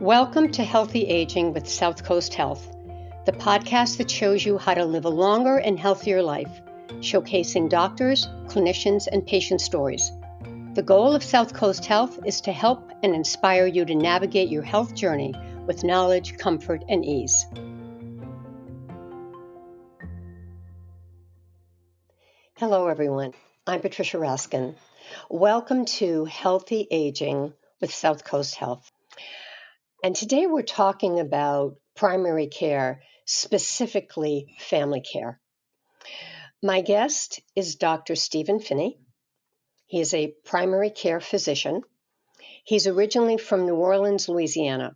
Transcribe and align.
Welcome 0.00 0.52
to 0.52 0.62
Healthy 0.62 1.06
Aging 1.06 1.54
with 1.54 1.64
Southcoast 1.64 2.34
Health, 2.34 2.70
the 3.24 3.32
podcast 3.32 3.96
that 3.96 4.10
shows 4.10 4.44
you 4.44 4.58
how 4.58 4.74
to 4.74 4.84
live 4.84 5.06
a 5.06 5.08
longer 5.08 5.56
and 5.56 5.78
healthier 5.78 6.22
life, 6.22 6.60
showcasing 6.98 7.70
doctors, 7.70 8.26
clinicians, 8.46 9.06
and 9.10 9.26
patient 9.26 9.62
stories. 9.62 10.12
The 10.74 10.82
goal 10.82 11.14
of 11.14 11.22
Southcoast 11.22 11.86
Health 11.86 12.18
is 12.26 12.42
to 12.42 12.52
help 12.52 12.90
and 13.02 13.14
inspire 13.14 13.66
you 13.66 13.86
to 13.86 13.94
navigate 13.94 14.50
your 14.50 14.62
health 14.62 14.94
journey 14.94 15.34
with 15.66 15.82
knowledge, 15.82 16.36
comfort, 16.36 16.84
and 16.90 17.02
ease. 17.02 17.46
Hello, 22.58 22.88
everyone. 22.88 23.32
I'm 23.66 23.80
Patricia 23.80 24.18
Raskin. 24.18 24.74
Welcome 25.30 25.86
to 25.86 26.26
Healthy 26.26 26.86
Aging 26.90 27.54
with 27.80 27.90
Southcoast 27.90 28.56
Health. 28.56 28.92
And 30.06 30.14
today 30.14 30.46
we're 30.46 30.62
talking 30.62 31.18
about 31.18 31.78
primary 31.96 32.46
care, 32.46 33.02
specifically 33.24 34.54
family 34.60 35.00
care. 35.00 35.40
My 36.62 36.80
guest 36.80 37.40
is 37.56 37.74
Dr. 37.74 38.14
Steven 38.14 38.60
Finney. 38.60 39.00
He 39.86 40.00
is 40.00 40.14
a 40.14 40.32
primary 40.44 40.90
care 40.90 41.18
physician. 41.18 41.82
He's 42.62 42.86
originally 42.86 43.36
from 43.36 43.66
New 43.66 43.74
Orleans, 43.74 44.28
Louisiana. 44.28 44.94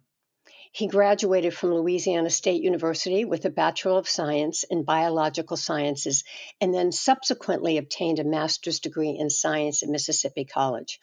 He 0.73 0.87
graduated 0.87 1.53
from 1.53 1.75
Louisiana 1.75 2.31
State 2.31 2.63
University 2.63 3.25
with 3.25 3.45
a 3.45 3.51
Bachelor 3.51 3.99
of 3.99 4.09
Science 4.09 4.63
in 4.63 4.85
Biological 4.85 5.57
Sciences 5.57 6.23
and 6.61 6.73
then 6.73 6.93
subsequently 6.93 7.77
obtained 7.77 8.21
a 8.21 8.25
master's 8.25 8.79
degree 8.79 9.11
in 9.11 9.31
science 9.31 9.83
at 9.83 9.89
Mississippi 9.89 10.45
College. 10.45 11.01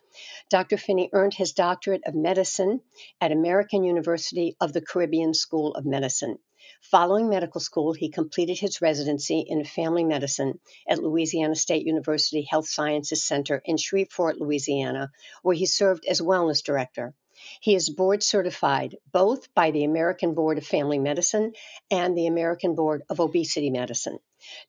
Dr. 0.49 0.77
Finney 0.77 1.09
earned 1.11 1.33
his 1.33 1.51
doctorate 1.51 2.03
of 2.05 2.15
medicine 2.15 2.79
at 3.19 3.33
American 3.33 3.83
University 3.83 4.55
of 4.61 4.71
the 4.71 4.79
Caribbean 4.79 5.33
School 5.33 5.75
of 5.75 5.85
Medicine. 5.85 6.39
Following 6.79 7.27
medical 7.27 7.59
school, 7.59 7.91
he 7.91 8.07
completed 8.07 8.57
his 8.57 8.81
residency 8.81 9.41
in 9.41 9.65
family 9.65 10.05
medicine 10.05 10.61
at 10.87 11.03
Louisiana 11.03 11.55
State 11.55 11.85
University 11.85 12.43
Health 12.43 12.69
Sciences 12.69 13.21
Center 13.21 13.61
in 13.65 13.75
Shreveport, 13.75 14.39
Louisiana, 14.39 15.11
where 15.41 15.55
he 15.55 15.65
served 15.65 16.05
as 16.05 16.21
wellness 16.21 16.63
director. 16.63 17.13
He 17.61 17.75
is 17.75 17.89
board 17.89 18.23
certified 18.23 18.97
both 19.11 19.53
by 19.53 19.71
the 19.71 19.83
American 19.83 20.33
Board 20.33 20.57
of 20.57 20.65
Family 20.65 20.99
Medicine 20.99 21.53
and 21.91 22.17
the 22.17 22.27
American 22.27 22.75
Board 22.75 23.03
of 23.09 23.19
Obesity 23.19 23.69
Medicine. 23.69 24.19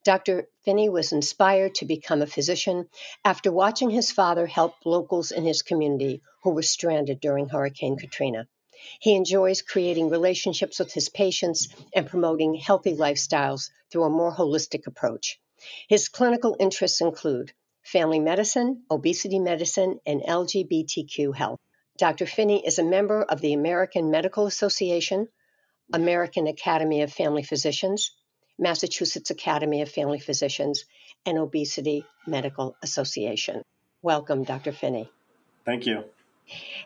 Dr. 0.03 0.49
Finney 0.65 0.89
was 0.89 1.11
inspired 1.11 1.75
to 1.75 1.85
become 1.85 2.21
a 2.21 2.27
physician 2.27 2.89
after 3.23 3.51
watching 3.51 3.89
his 3.89 4.11
father 4.11 4.45
help 4.45 4.75
locals 4.85 5.31
in 5.31 5.45
his 5.45 5.61
community 5.61 6.21
who 6.43 6.51
were 6.51 6.61
stranded 6.61 7.19
during 7.19 7.49
Hurricane 7.49 7.97
Katrina. 7.97 8.47
He 8.99 9.15
enjoys 9.15 9.61
creating 9.61 10.09
relationships 10.09 10.79
with 10.79 10.93
his 10.93 11.09
patients 11.09 11.67
and 11.93 12.07
promoting 12.07 12.55
healthy 12.55 12.95
lifestyles 12.95 13.71
through 13.91 14.03
a 14.03 14.09
more 14.09 14.33
holistic 14.33 14.87
approach. 14.87 15.39
His 15.87 16.07
clinical 16.07 16.55
interests 16.59 17.01
include 17.01 17.51
family 17.81 18.19
medicine, 18.19 18.83
obesity 18.89 19.39
medicine, 19.39 19.99
and 20.05 20.21
LGBTQ 20.21 21.35
health. 21.35 21.59
Dr. 21.99 22.25
Finney 22.25 22.65
is 22.65 22.79
a 22.79 22.83
member 22.83 23.23
of 23.23 23.41
the 23.41 23.51
American 23.51 24.09
Medical 24.09 24.45
Association, 24.45 25.27
American 25.91 26.47
Academy 26.47 27.01
of 27.01 27.11
Family 27.11 27.43
Physicians, 27.43 28.11
Massachusetts 28.57 29.31
Academy 29.31 29.81
of 29.81 29.91
Family 29.91 30.19
Physicians, 30.19 30.85
and 31.25 31.37
Obesity 31.37 32.05
Medical 32.25 32.77
Association. 32.81 33.63
Welcome, 34.01 34.45
Dr. 34.45 34.71
Finney. 34.71 35.11
Thank 35.65 35.85
you. 35.87 36.05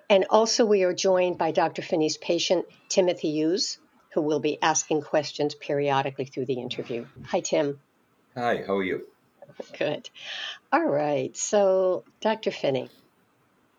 And 0.09 0.25
also, 0.31 0.65
we 0.65 0.81
are 0.81 0.95
joined 0.95 1.37
by 1.37 1.51
Dr. 1.51 1.83
Finney's 1.83 2.17
patient, 2.17 2.65
Timothy 2.89 3.33
Hughes, 3.33 3.77
who 4.15 4.21
will 4.23 4.39
be 4.39 4.59
asking 4.63 5.03
questions 5.03 5.53
periodically 5.53 6.25
through 6.25 6.47
the 6.47 6.59
interview. 6.59 7.05
Hi, 7.27 7.41
Tim. 7.41 7.79
Hi, 8.35 8.63
how 8.65 8.77
are 8.77 8.83
you? 8.83 9.05
Good. 9.77 10.09
All 10.71 10.83
right. 10.83 11.37
So, 11.37 12.03
Dr. 12.19 12.49
Finney, 12.49 12.89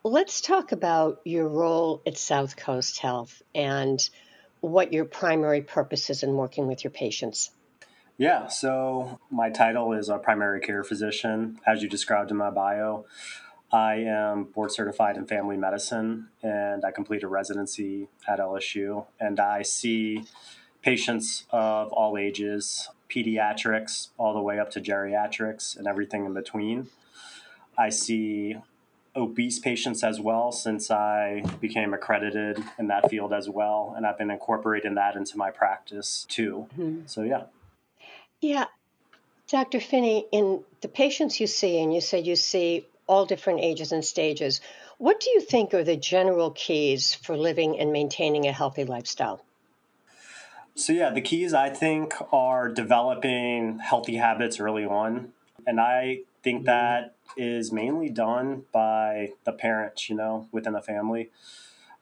Let's 0.06 0.42
talk 0.42 0.72
about 0.72 1.22
your 1.24 1.48
role 1.48 2.02
at 2.06 2.16
Southcoast 2.16 2.98
Health 2.98 3.42
and 3.54 3.98
what 4.60 4.92
your 4.92 5.06
primary 5.06 5.62
purpose 5.62 6.10
is 6.10 6.22
in 6.22 6.34
working 6.34 6.66
with 6.66 6.84
your 6.84 6.90
patients. 6.90 7.50
Yeah, 8.18 8.48
so 8.48 9.18
my 9.30 9.48
title 9.48 9.94
is 9.94 10.10
a 10.10 10.18
primary 10.18 10.60
care 10.60 10.84
physician, 10.84 11.58
as 11.66 11.82
you 11.82 11.88
described 11.88 12.30
in 12.30 12.36
my 12.36 12.50
bio. 12.50 13.06
I 13.72 13.94
am 13.94 14.44
board 14.44 14.72
certified 14.72 15.16
in 15.16 15.24
family 15.24 15.56
medicine 15.56 16.28
and 16.42 16.84
I 16.84 16.90
complete 16.90 17.22
a 17.22 17.28
residency 17.28 18.08
at 18.28 18.40
LSU. 18.40 19.06
And 19.18 19.40
I 19.40 19.62
see 19.62 20.24
patients 20.82 21.46
of 21.48 21.90
all 21.94 22.18
ages, 22.18 22.90
pediatrics, 23.08 24.08
all 24.18 24.34
the 24.34 24.42
way 24.42 24.58
up 24.58 24.70
to 24.72 24.82
geriatrics 24.82 25.78
and 25.78 25.86
everything 25.86 26.26
in 26.26 26.34
between. 26.34 26.88
I 27.78 27.88
see 27.88 28.58
obese 29.16 29.58
patients 29.58 30.02
as 30.02 30.20
well 30.20 30.50
since 30.50 30.90
I 30.90 31.44
became 31.60 31.94
accredited 31.94 32.62
in 32.78 32.88
that 32.88 33.08
field 33.08 33.32
as 33.32 33.48
well. 33.48 33.94
And 33.96 34.06
I've 34.06 34.18
been 34.18 34.30
incorporating 34.30 34.94
that 34.94 35.14
into 35.14 35.38
my 35.38 35.50
practice 35.50 36.26
too. 36.28 36.66
Mm-hmm. 36.76 37.00
So, 37.06 37.22
yeah. 37.22 37.44
Yeah. 38.40 38.66
Dr. 39.48 39.80
Finney, 39.80 40.26
in 40.32 40.64
the 40.80 40.88
patients 40.88 41.38
you 41.38 41.46
see, 41.46 41.80
and 41.80 41.94
you 41.94 42.00
said 42.00 42.26
you 42.26 42.34
see 42.34 42.86
all 43.06 43.26
different 43.26 43.60
ages 43.60 43.92
and 43.92 44.04
stages, 44.04 44.60
what 44.98 45.20
do 45.20 45.30
you 45.30 45.40
think 45.40 45.74
are 45.74 45.84
the 45.84 45.96
general 45.96 46.50
keys 46.50 47.14
for 47.14 47.36
living 47.36 47.78
and 47.78 47.92
maintaining 47.92 48.46
a 48.46 48.52
healthy 48.52 48.84
lifestyle? 48.84 49.44
So, 50.74 50.92
yeah, 50.92 51.10
the 51.10 51.20
keys 51.20 51.54
I 51.54 51.70
think 51.70 52.14
are 52.32 52.68
developing 52.68 53.78
healthy 53.78 54.16
habits 54.16 54.58
early 54.58 54.84
on. 54.84 55.32
And 55.66 55.80
I 55.80 56.20
think 56.42 56.60
mm-hmm. 56.60 56.66
that 56.66 57.13
is 57.36 57.72
mainly 57.72 58.08
done 58.08 58.64
by 58.72 59.32
the 59.44 59.52
parents, 59.52 60.08
you 60.08 60.16
know, 60.16 60.48
within 60.52 60.72
the 60.72 60.82
family, 60.82 61.30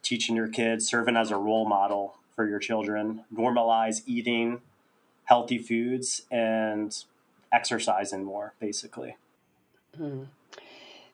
teaching 0.03 0.37
your 0.37 0.49
kids, 0.49 0.87
serving 0.87 1.17
as 1.17 1.31
a 1.31 1.37
role 1.37 1.67
model 1.67 2.17
for 2.35 2.49
your 2.49 2.59
children, 2.59 3.25
normalize 3.35 4.03
eating 4.07 4.61
healthy 5.25 5.59
foods 5.59 6.23
and 6.31 7.05
exercising 7.53 8.25
more, 8.25 8.55
basically. 8.61 9.17
Mm-hmm. 9.99 10.25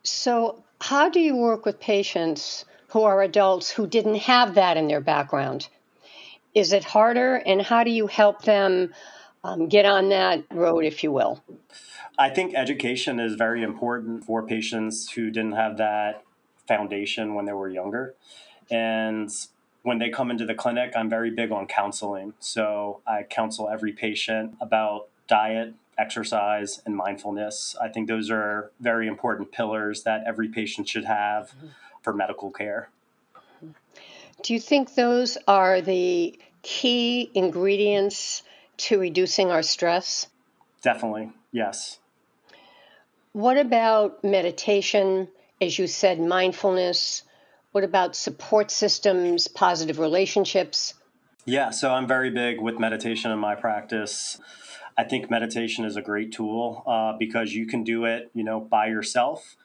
So, 0.03 0.63
how 0.81 1.09
do 1.09 1.21
you 1.21 1.37
work 1.37 1.65
with 1.67 1.81
patients 1.81 2.65
who 2.89 3.03
are 3.03 3.23
adults 3.23 3.71
who 3.71 3.87
didn't 3.87 4.17
have 4.17 4.55
that 4.55 4.77
in 4.77 4.89
their 4.89 5.01
background? 5.01 5.69
Is 6.55 6.73
it 6.73 6.85
harder, 6.85 7.37
and 7.37 7.61
how 7.61 7.85
do 7.85 7.91
you 7.91 8.07
help 8.07 8.43
them 8.43 8.95
um, 9.49 9.69
get 9.69 9.85
on 9.85 10.09
that 10.11 10.45
road, 10.51 10.85
if 10.85 11.03
you 11.03 11.13
will? 11.13 11.43
I 12.19 12.31
think 12.31 12.55
education 12.55 13.21
is 13.21 13.35
very 13.35 13.63
important 13.63 14.25
for 14.25 14.43
patients 14.43 15.11
who 15.13 15.31
didn't 15.31 15.53
have 15.53 15.77
that 15.77 16.25
foundation 16.67 17.35
when 17.35 17.45
they 17.45 17.53
were 17.53 17.69
younger. 17.69 18.15
And 18.71 19.31
when 19.83 19.99
they 19.99 20.11
come 20.11 20.31
into 20.31 20.45
the 20.45 20.55
clinic, 20.55 20.93
I'm 20.97 21.09
very 21.09 21.31
big 21.31 21.53
on 21.53 21.67
counseling. 21.67 22.35
So 22.41 23.01
I 23.07 23.23
counsel 23.23 23.69
every 23.69 23.93
patient 23.93 24.57
about 24.61 25.09
diet, 25.29 25.75
exercise, 25.97 26.83
and 26.85 26.97
mindfulness. 26.97 27.77
I 27.81 27.89
think 27.89 28.09
those 28.09 28.31
are 28.31 28.73
very 28.81 29.07
important 29.07 29.53
pillars 29.53 30.03
that 30.03 30.25
every 30.27 30.49
patient 30.49 30.89
should 30.89 31.05
have 31.05 31.49
mm-hmm. 31.57 31.69
for 32.03 32.13
medical 32.13 32.51
care. 32.51 32.91
Do 34.43 34.55
you 34.55 34.61
think 34.61 34.95
those 34.95 35.39
are 35.47 35.81
the 35.81 36.39
key 36.63 37.31
ingredients 37.35 38.43
to 38.79 38.99
reducing 38.99 39.51
our 39.51 39.63
stress? 39.63 40.27
Definitely, 40.83 41.31
yes. 41.53 41.99
What 43.33 43.59
about 43.59 44.25
meditation? 44.25 45.29
As 45.61 45.79
you 45.79 45.87
said, 45.87 46.21
mindfulness. 46.21 47.25
What 47.73 47.85
about 47.85 48.17
support 48.17 48.71
systems, 48.71 49.49
positive 49.49 49.99
relationships? 49.99 50.95
Yeah, 51.45 51.71
so 51.71 51.91
I'm 51.91 52.07
very 52.07 52.31
big 52.31 52.61
with 52.61 52.79
meditation 52.79 53.31
in 53.31 53.39
my 53.39 53.55
practice. 53.55 54.41
I 54.97 55.05
think 55.05 55.31
meditation 55.31 55.85
is 55.85 55.97
a 55.97 56.03
great 56.03 56.33
tool 56.33 56.83
uh, 56.87 57.17
because 57.19 57.55
you 57.55 57.67
can 57.67 57.85
do 57.85 58.05
it, 58.05 58.31
you 58.35 58.43
know, 58.43 58.61
by 58.61 58.89
yourself, 58.89 59.57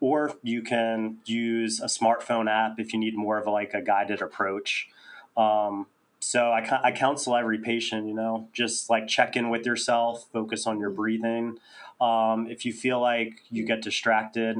or 0.00 0.34
you 0.42 0.62
can 0.62 1.18
use 1.24 1.80
a 1.80 1.86
smartphone 1.86 2.50
app 2.50 2.78
if 2.78 2.92
you 2.92 2.98
need 2.98 3.16
more 3.16 3.38
of 3.38 3.46
a, 3.46 3.50
like 3.50 3.74
a 3.74 3.80
guided 3.80 4.20
approach. 4.20 4.88
Um, 5.36 5.86
so 6.20 6.50
I, 6.50 6.80
I 6.82 6.92
counsel 6.92 7.36
every 7.36 7.58
patient, 7.58 8.06
you 8.06 8.14
know, 8.14 8.48
just 8.52 8.90
like 8.90 9.06
check 9.06 9.36
in 9.36 9.50
with 9.50 9.64
yourself, 9.64 10.26
focus 10.32 10.66
on 10.66 10.78
your 10.78 10.90
breathing. 10.90 11.58
Um, 12.00 12.48
if 12.48 12.64
you 12.64 12.72
feel 12.72 13.00
like 13.00 13.42
you 13.50 13.64
get 13.64 13.82
distracted, 13.82 14.58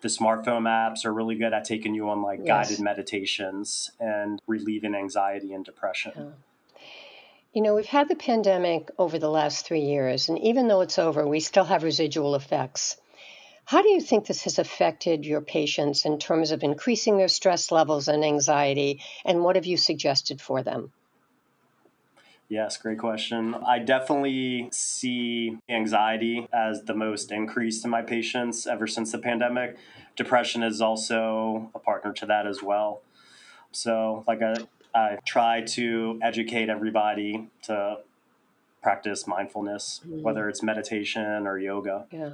the 0.00 0.08
smartphone 0.08 0.62
apps 0.62 1.04
are 1.04 1.12
really 1.12 1.34
good 1.34 1.52
at 1.52 1.64
taking 1.64 1.94
you 1.94 2.08
on 2.08 2.22
like 2.22 2.40
yes. 2.42 2.68
guided 2.68 2.82
meditations 2.82 3.90
and 4.00 4.40
relieving 4.46 4.94
anxiety 4.94 5.52
and 5.52 5.64
depression. 5.64 6.12
Yeah. 6.16 6.80
You 7.52 7.62
know, 7.62 7.74
we've 7.74 7.84
had 7.84 8.08
the 8.08 8.14
pandemic 8.14 8.90
over 8.96 9.18
the 9.18 9.28
last 9.28 9.66
three 9.66 9.80
years, 9.80 10.28
and 10.28 10.38
even 10.38 10.68
though 10.68 10.82
it's 10.82 11.00
over, 11.00 11.26
we 11.26 11.40
still 11.40 11.64
have 11.64 11.82
residual 11.82 12.36
effects. 12.36 12.96
How 13.64 13.82
do 13.82 13.88
you 13.88 14.00
think 14.00 14.26
this 14.26 14.44
has 14.44 14.58
affected 14.58 15.26
your 15.26 15.40
patients 15.40 16.04
in 16.04 16.18
terms 16.18 16.52
of 16.52 16.62
increasing 16.62 17.18
their 17.18 17.28
stress 17.28 17.72
levels 17.72 18.06
and 18.06 18.24
anxiety? 18.24 19.02
And 19.24 19.42
what 19.42 19.56
have 19.56 19.66
you 19.66 19.76
suggested 19.76 20.40
for 20.40 20.62
them? 20.62 20.92
Yes, 22.50 22.76
great 22.78 22.98
question. 22.98 23.54
I 23.54 23.78
definitely 23.78 24.68
see 24.72 25.56
anxiety 25.68 26.48
as 26.52 26.82
the 26.82 26.94
most 26.94 27.30
increased 27.30 27.84
in 27.84 27.92
my 27.92 28.02
patients 28.02 28.66
ever 28.66 28.88
since 28.88 29.12
the 29.12 29.18
pandemic. 29.18 29.76
Depression 30.16 30.64
is 30.64 30.80
also 30.80 31.70
a 31.76 31.78
partner 31.78 32.12
to 32.14 32.26
that 32.26 32.48
as 32.48 32.60
well. 32.60 33.02
So, 33.70 34.24
like 34.26 34.42
I, 34.42 34.56
I 34.92 35.18
try 35.24 35.60
to 35.60 36.18
educate 36.24 36.68
everybody 36.68 37.48
to 37.62 37.98
practice 38.82 39.28
mindfulness, 39.28 40.00
mm. 40.04 40.20
whether 40.22 40.48
it's 40.48 40.60
meditation 40.60 41.46
or 41.46 41.56
yoga. 41.56 42.06
Yeah. 42.10 42.30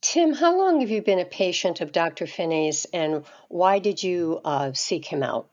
Tim, 0.00 0.32
how 0.32 0.56
long 0.56 0.80
have 0.80 0.88
you 0.88 1.02
been 1.02 1.18
a 1.18 1.26
patient 1.26 1.82
of 1.82 1.92
Dr. 1.92 2.26
Finney's 2.26 2.86
and 2.94 3.24
why 3.48 3.78
did 3.78 4.02
you 4.02 4.40
uh, 4.42 4.72
seek 4.72 5.04
him 5.04 5.22
out? 5.22 5.50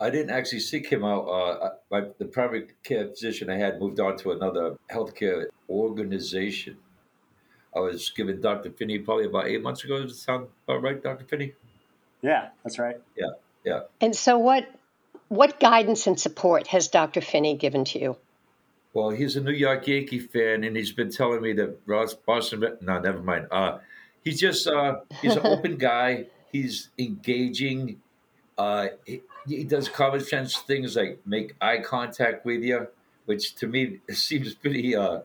I 0.00 0.10
didn't 0.10 0.30
actually 0.30 0.60
seek 0.60 0.88
him 0.90 1.04
out. 1.04 1.26
Uh, 1.26 1.70
my, 1.90 2.02
the 2.18 2.24
primary 2.24 2.68
care 2.84 3.08
physician 3.08 3.50
I 3.50 3.56
had 3.56 3.80
moved 3.80 3.98
on 3.98 4.16
to 4.18 4.30
another 4.30 4.76
healthcare 4.90 5.46
organization. 5.68 6.76
I 7.74 7.80
was 7.80 8.10
given 8.10 8.40
Dr. 8.40 8.70
Finney 8.70 8.98
probably 8.98 9.26
about 9.26 9.46
eight 9.46 9.62
months 9.62 9.84
ago. 9.84 10.00
Does 10.00 10.12
it 10.12 10.16
sound 10.16 10.48
about 10.66 10.82
right, 10.82 11.02
Dr. 11.02 11.24
Finney? 11.24 11.52
Yeah, 12.22 12.48
that's 12.62 12.78
right. 12.78 12.96
Yeah, 13.16 13.30
yeah. 13.64 13.80
And 14.00 14.14
so, 14.14 14.38
what 14.38 14.68
what 15.28 15.60
guidance 15.60 16.06
and 16.06 16.18
support 16.18 16.68
has 16.68 16.88
Dr. 16.88 17.20
Finney 17.20 17.56
given 17.56 17.84
to 17.86 17.98
you? 17.98 18.16
Well, 18.94 19.10
he's 19.10 19.36
a 19.36 19.40
New 19.40 19.52
York 19.52 19.86
Yankee 19.86 20.18
fan, 20.18 20.64
and 20.64 20.76
he's 20.76 20.92
been 20.92 21.10
telling 21.10 21.42
me 21.42 21.52
that 21.54 21.78
Ross 21.86 22.14
Boston. 22.14 22.64
No, 22.80 22.98
never 22.98 23.22
mind. 23.22 23.46
Uh, 23.50 23.78
he's 24.24 24.40
just 24.40 24.66
uh, 24.66 25.00
he's 25.20 25.36
an 25.36 25.42
open 25.46 25.76
guy. 25.76 26.26
He's 26.50 26.88
engaging. 26.98 28.00
Uh, 28.56 28.88
he, 29.48 29.64
does 29.64 29.88
common 29.88 30.20
sense 30.20 30.56
things 30.58 30.96
like 30.96 31.20
make 31.26 31.54
eye 31.60 31.78
contact 31.78 32.44
with 32.44 32.62
you, 32.62 32.88
which 33.26 33.54
to 33.56 33.66
me 33.66 34.00
seems 34.10 34.54
pretty 34.54 34.94
uh, 34.94 35.20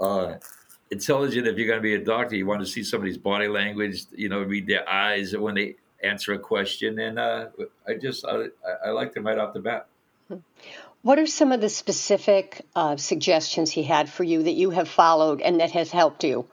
uh, 0.00 0.34
intelligent. 0.90 1.46
If 1.46 1.58
you're 1.58 1.66
going 1.66 1.78
to 1.78 1.82
be 1.82 1.94
a 1.94 2.04
doctor, 2.04 2.36
you 2.36 2.46
want 2.46 2.60
to 2.60 2.66
see 2.66 2.82
somebody's 2.82 3.18
body 3.18 3.48
language. 3.48 4.04
You 4.14 4.28
know, 4.28 4.42
read 4.42 4.66
their 4.66 4.88
eyes 4.88 5.36
when 5.36 5.54
they 5.54 5.76
answer 6.02 6.32
a 6.32 6.38
question, 6.38 6.98
and 6.98 7.18
uh, 7.18 7.48
I 7.86 7.94
just 7.94 8.24
I, 8.24 8.46
I 8.84 8.90
liked 8.90 9.16
him 9.16 9.26
right 9.26 9.38
off 9.38 9.54
the 9.54 9.60
bat. 9.60 9.86
What 11.02 11.18
are 11.18 11.26
some 11.26 11.50
of 11.50 11.60
the 11.60 11.68
specific 11.68 12.64
uh, 12.76 12.96
suggestions 12.96 13.72
he 13.72 13.82
had 13.82 14.08
for 14.08 14.22
you 14.22 14.44
that 14.44 14.52
you 14.52 14.70
have 14.70 14.88
followed 14.88 15.40
and 15.40 15.58
that 15.60 15.72
has 15.72 15.90
helped 15.90 16.22
you? 16.22 16.46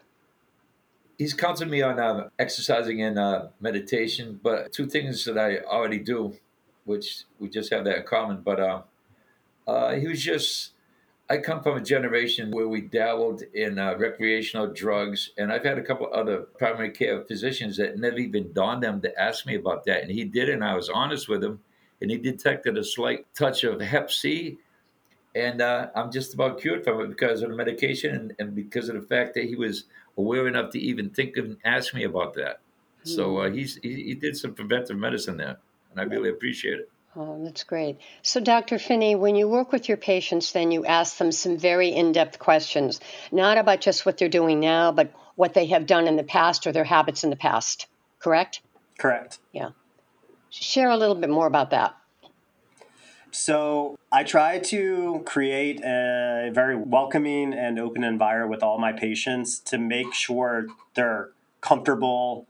He's 1.19 1.34
counseled 1.34 1.69
me 1.69 1.81
on 1.84 2.00
uh, 2.00 2.30
exercising 2.40 3.01
and 3.01 3.19
uh, 3.19 3.48
meditation, 3.60 4.40
but 4.42 4.74
two 4.74 4.88
things 4.88 5.25
that 5.25 5.38
I 5.38 5.57
already 5.60 6.00
do, 6.00 6.36
which 6.85 7.23
we 7.39 7.49
just 7.49 7.71
have 7.71 7.85
that 7.85 7.97
in 7.97 8.03
common. 8.03 8.41
But 8.41 8.59
uh, 8.59 8.81
uh, 9.67 9.93
he 9.95 10.07
was 10.07 10.21
just, 10.21 10.71
I 11.29 11.37
come 11.37 11.61
from 11.61 11.77
a 11.77 11.81
generation 11.81 12.51
where 12.51 12.67
we 12.67 12.81
dabbled 12.81 13.43
in 13.53 13.77
uh, 13.77 13.95
recreational 13.97 14.73
drugs, 14.73 15.31
and 15.37 15.51
I've 15.51 15.63
had 15.63 15.77
a 15.77 15.83
couple 15.83 16.09
other 16.13 16.39
primary 16.39 16.91
care 16.91 17.21
physicians 17.23 17.77
that 17.77 17.97
never 17.97 18.17
even 18.17 18.53
dawned 18.53 18.83
them 18.83 19.01
to 19.01 19.21
ask 19.21 19.45
me 19.45 19.55
about 19.55 19.85
that. 19.85 20.01
And 20.01 20.11
he 20.11 20.23
did, 20.23 20.49
and 20.49 20.63
I 20.63 20.75
was 20.75 20.89
honest 20.89 21.29
with 21.29 21.43
him 21.43 21.59
and 22.01 22.11
he 22.11 22.17
detected 22.17 22.77
a 22.77 22.83
slight 22.83 23.25
touch 23.35 23.63
of 23.63 23.81
Hep 23.81 24.11
C. 24.11 24.57
And 25.35 25.61
uh, 25.61 25.87
I'm 25.95 26.11
just 26.11 26.33
about 26.33 26.59
cured 26.59 26.83
from 26.83 27.01
it 27.01 27.09
because 27.09 27.41
of 27.41 27.49
the 27.49 27.55
medication 27.55 28.15
and, 28.15 28.33
and, 28.39 28.55
because 28.55 28.89
of 28.89 28.95
the 28.95 29.07
fact 29.07 29.35
that 29.35 29.45
he 29.45 29.55
was 29.55 29.83
aware 30.17 30.47
enough 30.47 30.71
to 30.71 30.79
even 30.79 31.11
think 31.11 31.37
and 31.37 31.57
ask 31.63 31.93
me 31.93 32.03
about 32.03 32.33
that. 32.33 32.61
Mm. 33.05 33.15
So 33.15 33.37
uh, 33.37 33.51
he's, 33.51 33.77
he, 33.83 34.03
he 34.03 34.15
did 34.15 34.35
some 34.37 34.53
preventive 34.53 34.97
medicine 34.97 35.37
there, 35.37 35.57
and 35.91 36.00
I 36.00 36.03
really 36.03 36.30
appreciate 36.30 36.80
it. 36.80 36.91
Oh, 37.15 37.44
that's 37.44 37.63
great. 37.63 37.97
So, 38.21 38.39
Dr. 38.39 38.77
Finney, 38.77 39.15
when 39.15 39.36
you 39.36 39.47
work 39.47 39.71
with 39.71 39.88
your 39.88 39.97
patients, 39.97 40.51
then 40.51 40.71
you 40.71 40.86
ask 40.86 41.18
them 41.18 41.31
some 41.31 41.57
very 41.57 41.89
in 41.89 42.12
depth 42.12 42.38
questions, 42.38 43.00
not 43.31 43.57
about 43.57 43.81
just 43.81 44.06
what 44.06 44.18
they're 44.18 44.30
doing 44.30 44.59
now, 44.59 44.91
but 44.91 45.12
what 45.36 45.53
they 45.53 45.65
have 45.68 45.86
done 45.86 46.07
in 46.07 46.18
the 46.18 46.24
past 46.24 46.68
or 46.68 46.71
their 46.71 46.83
habits 46.83 47.24
in 47.24 47.30
the 47.30 47.36
past, 47.36 47.88
correct? 48.19 48.62
Correct. 49.00 49.39
Yeah. 49.51 49.69
Share 50.50 50.89
a 50.89 50.97
little 50.97 51.15
bit 51.15 51.30
more 51.30 51.47
about 51.47 51.71
that. 51.71 51.95
So 53.31 53.97
I 54.12 54.24
try 54.24 54.59
to 54.59 55.21
create 55.25 55.81
a 55.83 56.51
very 56.53 56.75
welcoming 56.75 57.53
and 57.53 57.80
open 57.80 58.03
environment 58.03 58.50
with 58.51 58.63
all 58.63 58.80
my 58.80 58.91
patients 58.91 59.59
to 59.62 59.77
make 59.77 60.13
sure 60.13 60.68
they're 60.95 61.30
comfortable 61.62 62.47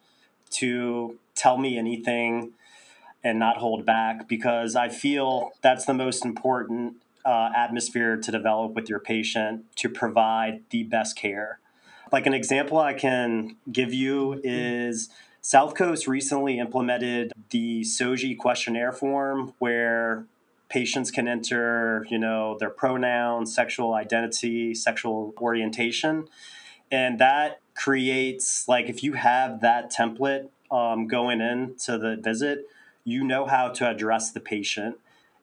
to 0.51 1.17
tell 1.35 1.57
me 1.57 1.77
anything 1.77 2.53
and 3.23 3.39
not 3.39 3.57
hold 3.57 3.85
back 3.85 4.27
because 4.27 4.75
I 4.75 4.89
feel 4.89 5.51
that's 5.61 5.85
the 5.85 5.93
most 5.93 6.25
important 6.25 6.95
uh, 7.25 7.49
atmosphere 7.55 8.17
to 8.17 8.31
develop 8.31 8.73
with 8.73 8.89
your 8.89 8.99
patient 8.99 9.65
to 9.75 9.89
provide 9.89 10.61
the 10.69 10.83
best 10.83 11.17
care. 11.17 11.59
Like 12.11 12.25
an 12.25 12.33
example 12.33 12.79
I 12.79 12.93
can 12.93 13.57
give 13.71 13.93
you 13.93 14.39
is 14.43 15.09
Southcoast 15.43 16.07
recently 16.07 16.59
implemented 16.59 17.31
the 17.49 17.81
SOGI 17.81 18.37
questionnaire 18.37 18.91
form 18.91 19.53
where 19.59 20.25
patients 20.69 21.11
can 21.11 21.27
enter, 21.27 22.05
you 22.09 22.17
know, 22.17 22.57
their 22.59 22.69
pronouns, 22.69 23.53
sexual 23.53 23.93
identity, 23.93 24.73
sexual 24.73 25.33
orientation. 25.39 26.27
And 26.91 27.19
that 27.19 27.59
creates, 27.75 28.67
like, 28.67 28.89
if 28.89 29.03
you 29.03 29.13
have 29.13 29.61
that 29.61 29.91
template 29.91 30.49
um, 30.71 31.07
going 31.07 31.41
into 31.41 31.97
the 31.97 32.17
visit, 32.21 32.65
you 33.11 33.23
know 33.23 33.45
how 33.45 33.69
to 33.69 33.89
address 33.89 34.31
the 34.31 34.39
patient 34.39 34.97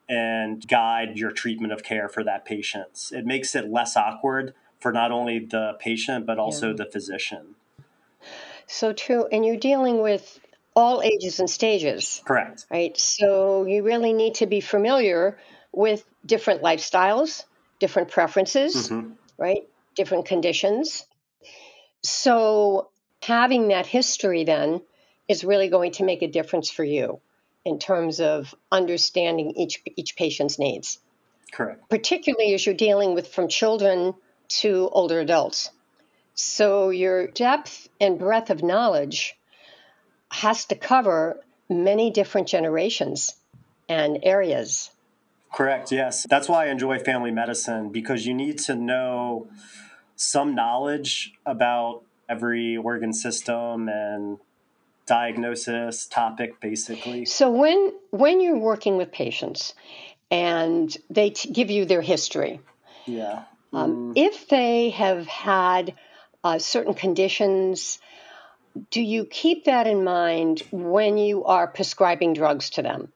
and 0.09 0.67
guide 0.69 1.17
your 1.17 1.31
treatment 1.31 1.73
of 1.73 1.83
care 1.83 2.09
for 2.09 2.23
that 2.25 2.45
patient. 2.45 3.11
It 3.13 3.27
makes 3.27 3.55
it 3.55 3.69
less 3.69 3.97
awkward 3.97 4.55
for 4.79 4.93
not 4.93 5.11
only 5.11 5.41
the 5.41 5.77
patient, 5.79 6.27
but 6.27 6.39
also 6.39 6.69
yeah. 6.69 6.77
the 6.77 6.87
physician. 6.87 7.57
So 8.67 8.93
true. 8.93 9.27
And 9.27 9.45
you're 9.45 9.57
dealing 9.57 10.01
with 10.01 10.39
all 10.75 11.03
ages 11.03 11.41
and 11.41 11.49
stages. 11.49 12.23
Correct. 12.25 12.67
Right. 12.71 12.97
So 12.97 13.65
you 13.65 13.83
really 13.83 14.13
need 14.13 14.37
to 14.37 14.47
be 14.47 14.61
familiar 14.61 15.39
with 15.73 16.05
different 16.25 16.63
lifestyles, 16.63 17.45
different 17.79 18.11
preferences, 18.11 18.89
mm-hmm. 18.89 19.13
right? 19.39 19.69
Different 19.95 20.27
conditions. 20.27 21.05
So 22.03 22.91
having 23.23 23.69
that 23.69 23.87
history 23.87 24.45
then 24.45 24.83
is 25.29 25.45
really 25.45 25.69
going 25.69 25.93
to 25.93 26.05
make 26.05 26.23
a 26.23 26.29
difference 26.29 26.71
for 26.71 26.85
you 26.85 27.21
in 27.67 27.81
terms 27.81 28.21
of 28.21 28.55
understanding 28.71 29.53
each 29.57 29.83
each 29.97 30.17
patient's 30.17 30.59
needs. 30.59 31.01
Correct. 31.53 31.91
Particularly 31.91 32.55
as 32.55 32.65
you're 32.65 32.77
dealing 32.77 33.15
with 33.15 33.27
from 33.29 33.49
children 33.49 34.15
to 34.61 34.89
older 34.93 35.19
adults. 35.21 35.71
So 36.35 36.91
your 36.91 37.27
depth 37.27 37.89
and 38.01 38.19
breadth 38.19 38.51
of 38.51 38.63
knowledge 38.63 39.37
has 40.31 40.67
to 40.67 40.77
cover 40.77 41.41
many 41.69 42.11
different 42.11 42.47
generations 42.47 43.35
and 43.89 44.21
areas. 44.23 44.91
Correct, 45.53 45.91
yes. 45.91 46.25
That's 46.29 46.49
why 46.49 46.67
I 46.67 46.69
enjoy 46.69 46.99
family 47.01 47.33
medicine 47.33 47.91
because 47.91 48.27
you 48.27 48.35
need 48.35 48.59
to 48.61 48.77
know 48.77 49.49
some 50.15 50.55
knowledge 50.55 51.33
about 51.45 52.03
every 52.29 52.77
organ 52.77 53.13
system 53.13 53.89
and 53.89 54.39
diagnosis 55.07 56.07
topic 56.07 56.61
basically. 56.61 57.25
So 57.25 57.51
when 57.51 57.93
when 58.11 58.41
you're 58.41 58.59
working 58.59 58.97
with 58.97 59.13
patients 59.13 59.75
and 60.31 60.95
they 61.09 61.31
t- 61.31 61.51
give 61.51 61.71
you 61.71 61.85
their 61.85 62.03
history. 62.03 62.61
Yeah. 63.07 63.45
Um, 63.73 64.13
mm. 64.13 64.13
If 64.17 64.49
they 64.49 64.91
have 64.91 65.27
had 65.27 65.95
uh, 66.43 66.59
certain 66.59 66.95
conditions 66.95 67.99
do 68.91 69.03
you 69.03 69.25
keep 69.25 69.65
that 69.65 69.87
in 69.87 70.05
mind 70.05 70.63
when 70.71 71.19
you 71.19 71.45
are 71.45 71.67
prescribing 71.67 72.35
drugs 72.35 72.71
to 72.71 72.83
them? 72.83 73.13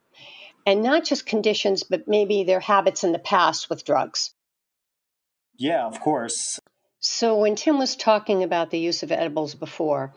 And 0.65 0.83
not 0.83 1.05
just 1.05 1.25
conditions, 1.25 1.83
but 1.83 2.07
maybe 2.07 2.43
their 2.43 2.59
habits 2.59 3.03
in 3.03 3.11
the 3.11 3.19
past 3.19 3.69
with 3.69 3.85
drugs. 3.85 4.33
Yeah, 5.57 5.85
of 5.85 5.99
course. 5.99 6.59
So, 6.99 7.39
when 7.39 7.55
Tim 7.55 7.79
was 7.79 7.95
talking 7.95 8.43
about 8.43 8.69
the 8.69 8.79
use 8.79 9.01
of 9.01 9.11
edibles 9.11 9.55
before, 9.55 10.13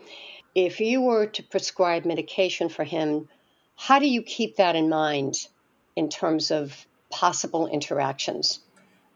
if 0.54 0.80
you 0.80 1.00
were 1.00 1.26
to 1.26 1.42
prescribe 1.42 2.04
medication 2.04 2.68
for 2.68 2.84
him, 2.84 3.28
how 3.76 3.98
do 3.98 4.06
you 4.06 4.22
keep 4.22 4.56
that 4.56 4.76
in 4.76 4.88
mind 4.88 5.48
in 5.96 6.08
terms 6.08 6.50
of 6.50 6.86
possible 7.10 7.66
interactions? 7.66 8.60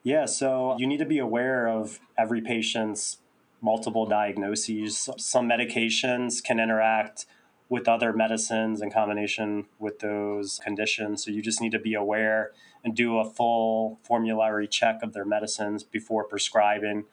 Yeah, 0.03 0.27
so 0.27 0.77
you 0.79 0.87
need 0.87 0.99
to 0.99 1.07
be 1.07 1.19
aware 1.19 1.69
of 1.69 2.01
every 2.17 2.41
patient's 2.41 3.19
multiple 3.61 4.07
diagnoses. 4.07 5.09
Some 5.17 5.49
medications 5.49 6.43
can 6.43 6.61
interact 6.61 7.27
with 7.69 7.87
other 7.87 8.13
medicines 8.13 8.81
in 8.81 8.91
combination 8.91 9.67
with 9.79 9.99
those 9.99 10.59
conditions. 10.65 11.25
So 11.25 11.31
you 11.31 11.43
just 11.43 11.61
need 11.61 11.73
to 11.73 11.79
be 11.79 11.95
aware 11.95 12.53
and 12.83 12.95
do 12.95 13.19
a 13.19 13.29
full 13.29 13.99
formulary 14.03 14.67
check 14.67 15.03
of 15.03 15.13
their 15.13 15.25
medicines 15.25 15.83
before 15.83 16.25
prescribing. 16.25 17.05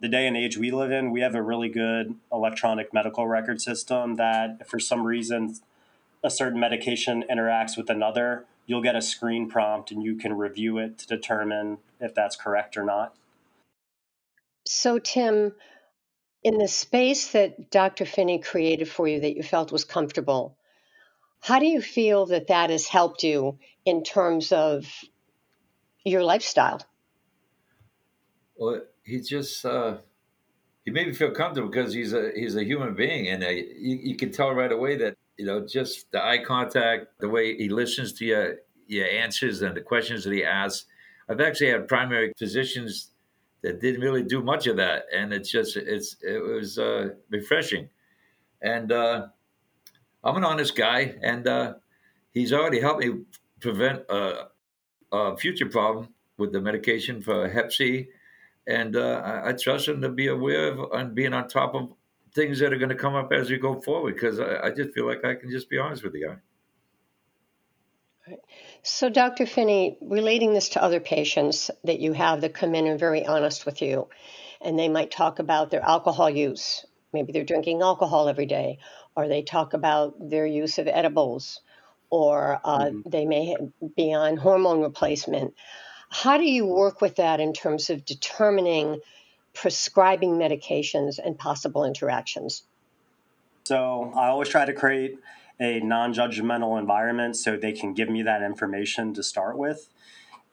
The 0.00 0.08
day 0.08 0.26
and 0.26 0.36
age 0.36 0.56
we 0.58 0.70
live 0.70 0.90
in, 0.90 1.10
we 1.10 1.20
have 1.20 1.34
a 1.34 1.42
really 1.42 1.68
good 1.68 2.14
electronic 2.32 2.92
medical 2.92 3.26
record 3.26 3.60
system 3.60 4.16
that 4.16 4.58
if 4.60 4.66
for 4.66 4.78
some 4.78 5.06
reason 5.06 5.56
a 6.22 6.30
certain 6.30 6.58
medication 6.58 7.24
interacts 7.30 7.76
with 7.76 7.90
another, 7.90 8.44
you'll 8.66 8.82
get 8.82 8.96
a 8.96 9.02
screen 9.02 9.48
prompt 9.48 9.90
and 9.90 10.02
you 10.02 10.16
can 10.16 10.36
review 10.36 10.78
it 10.78 10.98
to 10.98 11.06
determine 11.06 11.78
if 12.00 12.14
that's 12.14 12.36
correct 12.36 12.76
or 12.76 12.84
not. 12.84 13.14
So, 14.66 14.98
Tim, 14.98 15.52
in 16.42 16.58
the 16.58 16.68
space 16.68 17.32
that 17.32 17.70
Dr. 17.70 18.04
Finney 18.04 18.38
created 18.38 18.88
for 18.88 19.06
you 19.06 19.20
that 19.20 19.36
you 19.36 19.42
felt 19.42 19.72
was 19.72 19.84
comfortable, 19.84 20.56
how 21.40 21.58
do 21.58 21.66
you 21.66 21.82
feel 21.82 22.26
that 22.26 22.46
that 22.46 22.70
has 22.70 22.86
helped 22.86 23.22
you 23.22 23.58
in 23.84 24.02
terms 24.02 24.52
of 24.52 24.86
your 26.04 26.22
lifestyle? 26.22 26.80
Well, 28.56 28.82
he 29.02 29.20
just 29.20 29.64
uh, 29.64 29.98
he 30.84 30.90
made 30.90 31.06
me 31.06 31.12
feel 31.12 31.30
comfortable 31.30 31.68
because 31.68 31.92
he's 31.92 32.12
a 32.12 32.30
he's 32.34 32.56
a 32.56 32.64
human 32.64 32.94
being, 32.94 33.28
and 33.28 33.42
uh, 33.42 33.48
you, 33.48 33.98
you 34.02 34.16
can 34.16 34.32
tell 34.32 34.52
right 34.52 34.70
away 34.70 34.96
that 34.96 35.16
you 35.36 35.46
know 35.46 35.66
just 35.66 36.10
the 36.12 36.24
eye 36.24 36.42
contact, 36.44 37.06
the 37.20 37.28
way 37.28 37.56
he 37.56 37.68
listens 37.68 38.12
to 38.14 38.24
your 38.24 38.56
your 38.86 39.06
answers 39.06 39.62
and 39.62 39.76
the 39.76 39.80
questions 39.80 40.24
that 40.24 40.32
he 40.32 40.44
asks. 40.44 40.86
I've 41.28 41.40
actually 41.40 41.70
had 41.70 41.88
primary 41.88 42.34
physicians 42.38 43.10
that 43.62 43.80
didn't 43.80 44.02
really 44.02 44.22
do 44.22 44.42
much 44.42 44.66
of 44.66 44.76
that, 44.76 45.06
and 45.14 45.32
it's 45.32 45.50
just 45.50 45.76
it's 45.76 46.16
it 46.22 46.38
was 46.38 46.78
uh, 46.78 47.10
refreshing. 47.30 47.88
And 48.60 48.92
uh, 48.92 49.28
I'm 50.22 50.36
an 50.36 50.44
honest 50.44 50.76
guy, 50.76 51.14
and 51.22 51.46
uh, 51.48 51.74
he's 52.32 52.52
already 52.52 52.80
helped 52.80 53.04
me 53.04 53.24
prevent 53.60 54.02
a, 54.10 54.48
a, 55.12 55.36
future 55.36 55.66
problem 55.66 56.08
with 56.36 56.52
the 56.52 56.60
medication 56.60 57.22
for 57.22 57.48
Hep 57.48 57.72
C, 57.72 58.08
and 58.66 58.96
uh, 58.96 59.22
I, 59.24 59.50
I, 59.50 59.52
trust 59.52 59.88
him 59.88 60.00
to 60.02 60.08
be 60.08 60.28
aware 60.28 60.72
of 60.72 60.92
and 60.92 61.14
being 61.14 61.34
on 61.34 61.48
top 61.48 61.74
of 61.74 61.90
things 62.34 62.58
that 62.60 62.72
are 62.72 62.78
going 62.78 62.88
to 62.88 62.94
come 62.94 63.14
up 63.14 63.32
as 63.32 63.50
we 63.50 63.58
go 63.58 63.80
forward. 63.80 64.14
Because 64.14 64.40
I, 64.40 64.66
I 64.66 64.70
just 64.70 64.92
feel 64.92 65.06
like 65.06 65.24
I 65.24 65.34
can 65.34 65.50
just 65.50 65.68
be 65.68 65.78
honest 65.78 66.02
with 66.02 66.12
the 66.12 66.22
guy. 66.22 66.36
So, 68.82 69.10
Dr. 69.10 69.46
Finney, 69.46 69.98
relating 70.00 70.54
this 70.54 70.70
to 70.70 70.82
other 70.82 71.00
patients 71.00 71.70
that 71.84 72.00
you 72.00 72.12
have 72.14 72.40
that 72.40 72.54
come 72.54 72.74
in 72.74 72.86
and 72.86 72.94
are 72.94 72.98
very 72.98 73.26
honest 73.26 73.66
with 73.66 73.82
you, 73.82 74.08
and 74.60 74.78
they 74.78 74.88
might 74.88 75.10
talk 75.10 75.38
about 75.38 75.70
their 75.70 75.82
alcohol 75.82 76.30
use. 76.30 76.86
Maybe 77.12 77.32
they're 77.32 77.44
drinking 77.44 77.82
alcohol 77.82 78.28
every 78.28 78.46
day, 78.46 78.78
or 79.14 79.28
they 79.28 79.42
talk 79.42 79.74
about 79.74 80.14
their 80.30 80.46
use 80.46 80.78
of 80.78 80.88
edibles, 80.88 81.60
or 82.10 82.60
uh, 82.64 82.78
mm-hmm. 82.78 83.08
they 83.08 83.26
may 83.26 83.56
be 83.96 84.14
on 84.14 84.36
hormone 84.36 84.80
replacement. 84.80 85.54
How 86.14 86.38
do 86.38 86.44
you 86.44 86.64
work 86.64 87.00
with 87.00 87.16
that 87.16 87.40
in 87.40 87.52
terms 87.52 87.90
of 87.90 88.04
determining 88.04 89.00
prescribing 89.52 90.38
medications 90.38 91.18
and 91.18 91.36
possible 91.36 91.84
interactions? 91.84 92.62
So, 93.64 94.12
I 94.14 94.28
always 94.28 94.48
try 94.48 94.64
to 94.64 94.72
create 94.72 95.18
a 95.58 95.80
non-judgmental 95.80 96.78
environment 96.78 97.36
so 97.36 97.56
they 97.56 97.72
can 97.72 97.94
give 97.94 98.08
me 98.08 98.22
that 98.22 98.42
information 98.42 99.12
to 99.14 99.24
start 99.24 99.58
with 99.58 99.88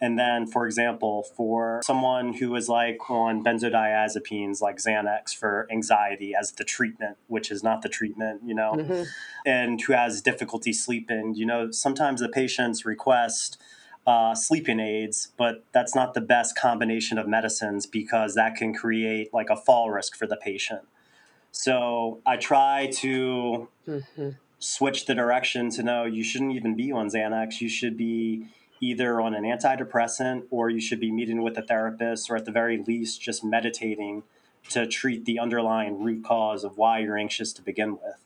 and 0.01 0.17
then 0.17 0.47
for 0.47 0.65
example 0.65 1.23
for 1.35 1.81
someone 1.85 2.33
who 2.33 2.55
is 2.55 2.67
like 2.67 3.09
on 3.09 3.43
benzodiazepines 3.43 4.61
like 4.61 4.77
xanax 4.77 5.35
for 5.35 5.67
anxiety 5.71 6.33
as 6.35 6.51
the 6.53 6.63
treatment 6.63 7.17
which 7.27 7.51
is 7.51 7.63
not 7.63 7.81
the 7.81 7.89
treatment 7.89 8.41
you 8.45 8.53
know 8.53 8.73
mm-hmm. 8.73 9.03
and 9.45 9.81
who 9.81 9.93
has 9.93 10.21
difficulty 10.21 10.73
sleeping 10.73 11.33
you 11.35 11.45
know 11.45 11.71
sometimes 11.71 12.21
the 12.21 12.29
patients 12.29 12.85
request 12.85 13.59
uh, 14.07 14.33
sleeping 14.35 14.79
aids, 14.79 15.29
but 15.37 15.65
that's 15.71 15.93
not 15.93 16.13
the 16.13 16.21
best 16.21 16.57
combination 16.57 17.17
of 17.17 17.27
medicines 17.27 17.85
because 17.85 18.35
that 18.35 18.55
can 18.55 18.73
create 18.73 19.33
like 19.33 19.49
a 19.49 19.55
fall 19.55 19.91
risk 19.91 20.15
for 20.15 20.27
the 20.27 20.37
patient. 20.37 20.81
So 21.51 22.21
I 22.25 22.37
try 22.37 22.89
to 23.01 23.67
mm-hmm 23.87 24.29
switch 24.61 25.07
the 25.07 25.15
direction 25.15 25.71
to 25.71 25.81
know 25.81 26.05
you 26.05 26.23
shouldn't 26.23 26.55
even 26.55 26.75
be 26.75 26.91
on 26.91 27.09
Xanax. 27.09 27.59
You 27.59 27.67
should 27.67 27.97
be 27.97 28.45
either 28.79 29.19
on 29.19 29.33
an 29.33 29.43
antidepressant 29.43 30.43
or 30.51 30.69
you 30.69 30.79
should 30.79 30.99
be 30.99 31.11
meeting 31.11 31.41
with 31.41 31.57
a 31.57 31.61
therapist 31.63 32.29
or 32.29 32.35
at 32.35 32.45
the 32.45 32.51
very 32.51 32.81
least 32.81 33.21
just 33.21 33.43
meditating 33.43 34.23
to 34.69 34.85
treat 34.85 35.25
the 35.25 35.39
underlying 35.39 36.03
root 36.03 36.23
cause 36.23 36.63
of 36.63 36.77
why 36.77 36.99
you're 36.99 37.17
anxious 37.17 37.51
to 37.53 37.61
begin 37.63 37.93
with. 37.93 38.23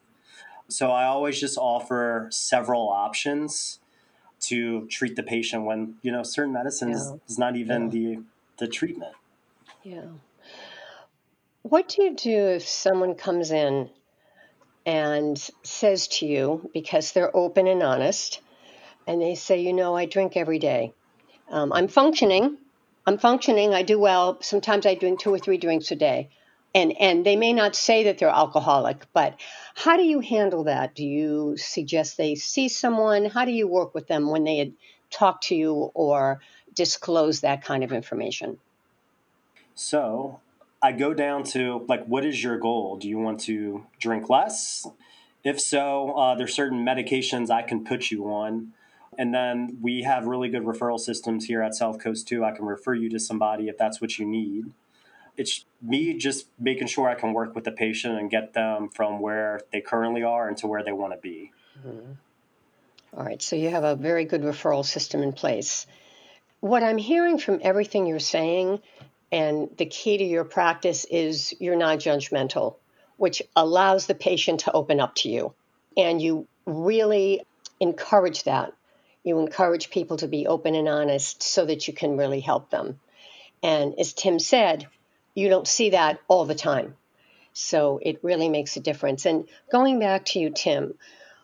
So 0.67 0.91
I 0.91 1.05
always 1.05 1.39
just 1.39 1.57
offer 1.57 2.27
several 2.31 2.89
options 2.89 3.79
to 4.47 4.87
treat 4.87 5.15
the 5.15 5.23
patient 5.23 5.65
when, 5.65 5.95
you 6.01 6.11
know, 6.11 6.23
certain 6.23 6.53
medicines 6.53 7.09
yeah. 7.09 7.17
is 7.27 7.37
not 7.37 7.55
even 7.55 7.83
yeah. 7.83 7.89
the 7.89 8.23
the 8.57 8.67
treatment. 8.67 9.13
Yeah. 9.83 10.05
What 11.61 11.89
do 11.89 12.03
you 12.03 12.15
do 12.15 12.37
if 12.49 12.67
someone 12.67 13.15
comes 13.15 13.51
in 13.51 13.89
and 14.85 15.37
says 15.63 16.07
to 16.07 16.25
you, 16.25 16.69
because 16.73 17.11
they're 17.11 17.35
open 17.35 17.67
and 17.67 17.81
honest, 17.81 18.39
and 19.07 19.21
they 19.21 19.35
say, 19.35 19.61
you 19.61 19.73
know, 19.73 19.95
I 19.95 20.05
drink 20.05 20.37
every 20.37 20.59
day. 20.59 20.93
Um, 21.49 21.73
I'm 21.73 21.87
functioning. 21.87 22.57
I'm 23.05 23.17
functioning. 23.17 23.73
I 23.73 23.83
do 23.83 23.99
well. 23.99 24.41
Sometimes 24.41 24.85
I 24.85 24.95
drink 24.95 25.19
two 25.19 25.33
or 25.33 25.39
three 25.39 25.57
drinks 25.57 25.91
a 25.91 25.95
day. 25.95 26.29
And, 26.75 26.91
and 26.99 27.25
they 27.25 27.37
may 27.37 27.53
not 27.53 27.73
say 27.73 28.03
that 28.03 28.17
they're 28.17 28.27
alcoholic, 28.27 29.05
but 29.13 29.39
how 29.75 29.95
do 29.95 30.03
you 30.03 30.19
handle 30.19 30.65
that? 30.65 30.93
Do 30.93 31.05
you 31.05 31.55
suggest 31.55 32.17
they 32.17 32.35
see 32.35 32.67
someone? 32.67 33.25
How 33.25 33.45
do 33.45 33.51
you 33.51 33.65
work 33.65 33.95
with 33.95 34.07
them 34.07 34.29
when 34.29 34.43
they 34.43 34.73
talk 35.09 35.39
to 35.43 35.55
you 35.55 35.73
or 35.93 36.41
disclose 36.73 37.39
that 37.41 37.63
kind 37.63 37.85
of 37.85 37.93
information? 37.93 38.57
So 39.73 40.41
I 40.81 40.91
go 40.91 41.13
down 41.13 41.45
to 41.45 41.85
like, 41.87 42.05
what 42.07 42.25
is 42.25 42.43
your 42.43 42.57
goal? 42.57 42.97
Do 42.97 43.07
you 43.07 43.19
want 43.19 43.39
to 43.41 43.85
drink 43.97 44.29
less? 44.29 44.85
If 45.45 45.61
so, 45.61 46.11
uh, 46.11 46.35
there's 46.35 46.53
certain 46.53 46.85
medications 46.85 47.49
I 47.49 47.61
can 47.61 47.85
put 47.85 48.11
you 48.11 48.25
on. 48.25 48.73
And 49.17 49.33
then 49.33 49.77
we 49.81 50.01
have 50.01 50.25
really 50.25 50.49
good 50.49 50.63
referral 50.63 50.99
systems 50.99 51.45
here 51.45 51.61
at 51.61 51.71
Southcoast 51.71 52.25
too. 52.25 52.43
I 52.43 52.51
can 52.51 52.65
refer 52.65 52.95
you 52.95 53.09
to 53.11 53.19
somebody 53.19 53.69
if 53.69 53.77
that's 53.77 54.01
what 54.01 54.19
you 54.19 54.25
need. 54.25 54.73
It's 55.37 55.65
me 55.81 56.17
just 56.17 56.47
making 56.59 56.87
sure 56.87 57.07
I 57.09 57.15
can 57.15 57.33
work 57.33 57.55
with 57.55 57.63
the 57.63 57.71
patient 57.71 58.19
and 58.19 58.29
get 58.29 58.53
them 58.53 58.89
from 58.89 59.19
where 59.19 59.61
they 59.71 59.81
currently 59.81 60.23
are 60.23 60.47
and 60.47 60.57
to 60.57 60.67
where 60.67 60.83
they 60.83 60.91
want 60.91 61.13
to 61.13 61.19
be. 61.19 61.51
Mm-hmm. 61.85 62.11
All 63.17 63.23
right, 63.25 63.41
so 63.41 63.55
you 63.55 63.69
have 63.69 63.83
a 63.83 63.95
very 63.95 64.25
good 64.25 64.41
referral 64.41 64.85
system 64.85 65.23
in 65.23 65.31
place. 65.31 65.87
What 66.59 66.83
I'm 66.83 66.97
hearing 66.97 67.37
from 67.37 67.59
everything 67.61 68.07
you're 68.07 68.19
saying 68.19 68.81
and 69.31 69.69
the 69.77 69.85
key 69.85 70.17
to 70.17 70.23
your 70.23 70.43
practice 70.43 71.05
is 71.05 71.53
you're 71.59 71.77
not 71.77 71.99
judgmental, 71.99 72.75
which 73.17 73.41
allows 73.55 74.05
the 74.05 74.15
patient 74.15 74.61
to 74.61 74.71
open 74.71 74.99
up 74.99 75.15
to 75.15 75.29
you. 75.29 75.53
And 75.97 76.21
you 76.21 76.47
really 76.65 77.41
encourage 77.79 78.43
that. 78.43 78.73
You 79.23 79.39
encourage 79.39 79.89
people 79.89 80.17
to 80.17 80.27
be 80.27 80.47
open 80.47 80.75
and 80.75 80.87
honest 80.87 81.41
so 81.41 81.65
that 81.65 81.87
you 81.87 81.93
can 81.93 82.17
really 82.17 82.41
help 82.41 82.69
them. 82.69 82.99
And 83.63 83.97
as 83.99 84.13
Tim 84.13 84.39
said, 84.39 84.87
you 85.35 85.49
don't 85.49 85.67
see 85.67 85.91
that 85.91 86.19
all 86.27 86.45
the 86.45 86.55
time. 86.55 86.95
So 87.53 87.99
it 88.01 88.23
really 88.23 88.49
makes 88.49 88.75
a 88.75 88.81
difference. 88.81 89.25
And 89.25 89.47
going 89.71 89.99
back 89.99 90.25
to 90.25 90.39
you, 90.39 90.49
Tim, 90.49 90.95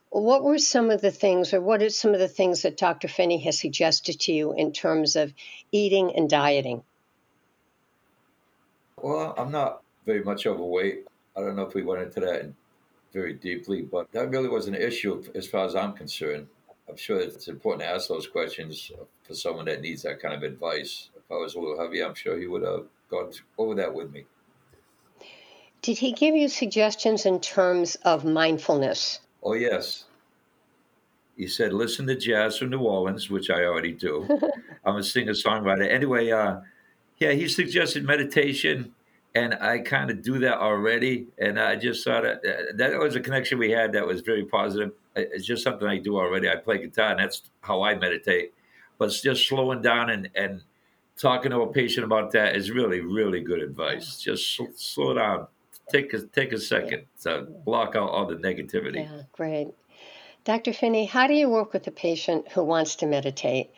what 0.10 0.44
were 0.44 0.58
some 0.58 0.90
of 0.90 1.00
the 1.00 1.12
things, 1.12 1.54
or 1.54 1.62
what 1.62 1.82
are 1.82 1.90
some 1.90 2.14
of 2.14 2.20
the 2.20 2.28
things 2.28 2.64
that 2.64 2.78
Dr. 2.78 3.08
Finney 3.08 3.38
has 3.44 3.60
suggested 3.60 4.20
to 4.22 4.34
you 4.34 4.54
in 4.54 4.74
terms 4.74 5.16
of 5.16 5.34
eating 5.72 6.14
and 6.16 6.30
dieting? 6.30 6.84
Well, 8.98 9.34
I'm 9.38 9.52
not 9.52 9.84
very 10.06 10.24
much 10.24 10.46
overweight. 10.46 11.06
I 11.36 11.42
don't 11.42 11.56
know 11.56 11.64
if 11.64 11.74
we 11.74 11.84
went 11.84 12.02
into 12.02 12.20
that 12.22 12.52
very 13.14 13.34
deeply, 13.34 13.82
but 13.82 14.12
that 14.12 14.30
really 14.30 14.50
was 14.50 14.68
an 14.68 14.76
issue 14.76 15.24
as 15.34 15.48
far 15.48 15.66
as 15.66 15.76
I'm 15.76 15.94
concerned. 15.94 16.48
I'm 16.90 16.98
sure 16.98 17.20
it's 17.20 17.48
important 17.48 17.84
to 17.84 17.94
ask 17.94 18.10
those 18.10 18.28
questions 18.28 18.92
for 19.24 19.34
someone 19.34 19.66
that 19.66 19.82
needs 19.82 20.02
that 20.02 20.22
kind 20.22 20.34
of 20.34 20.44
advice. 20.44 21.10
I 21.32 21.36
was 21.36 21.56
a 21.56 21.60
little 21.60 21.80
heavy, 21.80 22.04
I'm 22.04 22.14
sure 22.14 22.38
he 22.38 22.48
would 22.48 22.64
have 22.64 22.86
gone 23.10 23.32
over 23.58 23.76
that 23.76 23.94
with 23.94 24.12
me. 24.12 24.26
Did 25.82 25.98
he 25.98 26.12
give 26.12 26.36
you 26.36 26.48
suggestions 26.48 27.26
in 27.26 27.40
terms 27.40 27.96
of 28.04 28.26
mindfulness? 28.26 29.20
Oh, 29.42 29.54
yes. 29.54 30.06
He 31.38 31.48
said, 31.48 31.74
listen 31.74 32.06
to 32.08 32.16
jazz 32.16 32.58
from 32.58 32.70
New 32.70 32.82
Orleans, 32.82 33.30
which 33.30 33.50
I 33.50 33.64
already 33.64 33.94
do. 33.94 34.28
I'm 34.86 34.98
a 34.98 35.04
singer 35.04 35.32
songwriter. 35.32 35.90
Anyway, 35.90 36.30
uh, 36.30 36.60
yeah, 37.18 37.32
he 37.32 37.48
suggested 37.48 38.04
meditation, 38.04 38.94
and 39.34 39.56
I 39.56 39.80
kind 39.80 40.12
of 40.12 40.22
do 40.22 40.38
that 40.40 40.58
already. 40.58 41.28
And 41.40 41.60
I 41.60 41.78
just 41.78 42.04
thought 42.04 42.24
that, 42.24 42.74
that 42.76 43.00
was 43.00 43.16
a 43.16 43.22
connection 43.22 43.58
we 43.58 43.72
had 43.72 43.94
that 43.94 44.06
was 44.06 44.22
very 44.22 44.46
positive. 44.46 44.92
It's 45.16 45.46
just 45.46 45.64
something 45.64 45.88
I 45.88 45.98
do 45.98 46.18
already. 46.18 46.50
I 46.50 46.58
play 46.58 46.80
guitar, 46.80 47.12
and 47.12 47.20
that's 47.20 47.44
how 47.62 47.82
I 47.82 47.96
meditate. 47.96 48.54
But 49.00 49.06
it's 49.06 49.22
just 49.22 49.48
slowing 49.48 49.82
down 49.82 50.12
and, 50.12 50.30
and 50.36 50.62
talking 51.18 51.52
to 51.52 51.62
a 51.62 51.72
patient 51.72 52.06
about 52.06 52.32
that 52.32 52.56
is 52.56 52.72
really, 52.72 53.02
really 53.02 53.42
good 53.42 53.62
advice. 53.62 54.20
Just 54.20 54.60
slow 54.76 55.14
down. 55.14 55.48
Take 55.92 56.14
a, 56.14 56.22
take 56.22 56.54
a 56.54 56.60
second 56.60 57.04
to 57.22 57.48
block 57.66 57.96
out 57.96 58.10
all 58.10 58.26
the 58.26 58.36
negativity. 58.36 59.04
Yeah, 59.04 59.24
great. 59.34 59.70
Dr. 60.44 60.74
Finney, 60.74 61.06
how 61.06 61.28
do 61.28 61.34
you 61.34 61.50
work 61.50 61.74
with 61.74 61.86
a 61.88 61.92
patient 61.92 62.52
who 62.52 62.64
wants 62.64 62.96
to 62.98 63.06
meditate? 63.06 63.72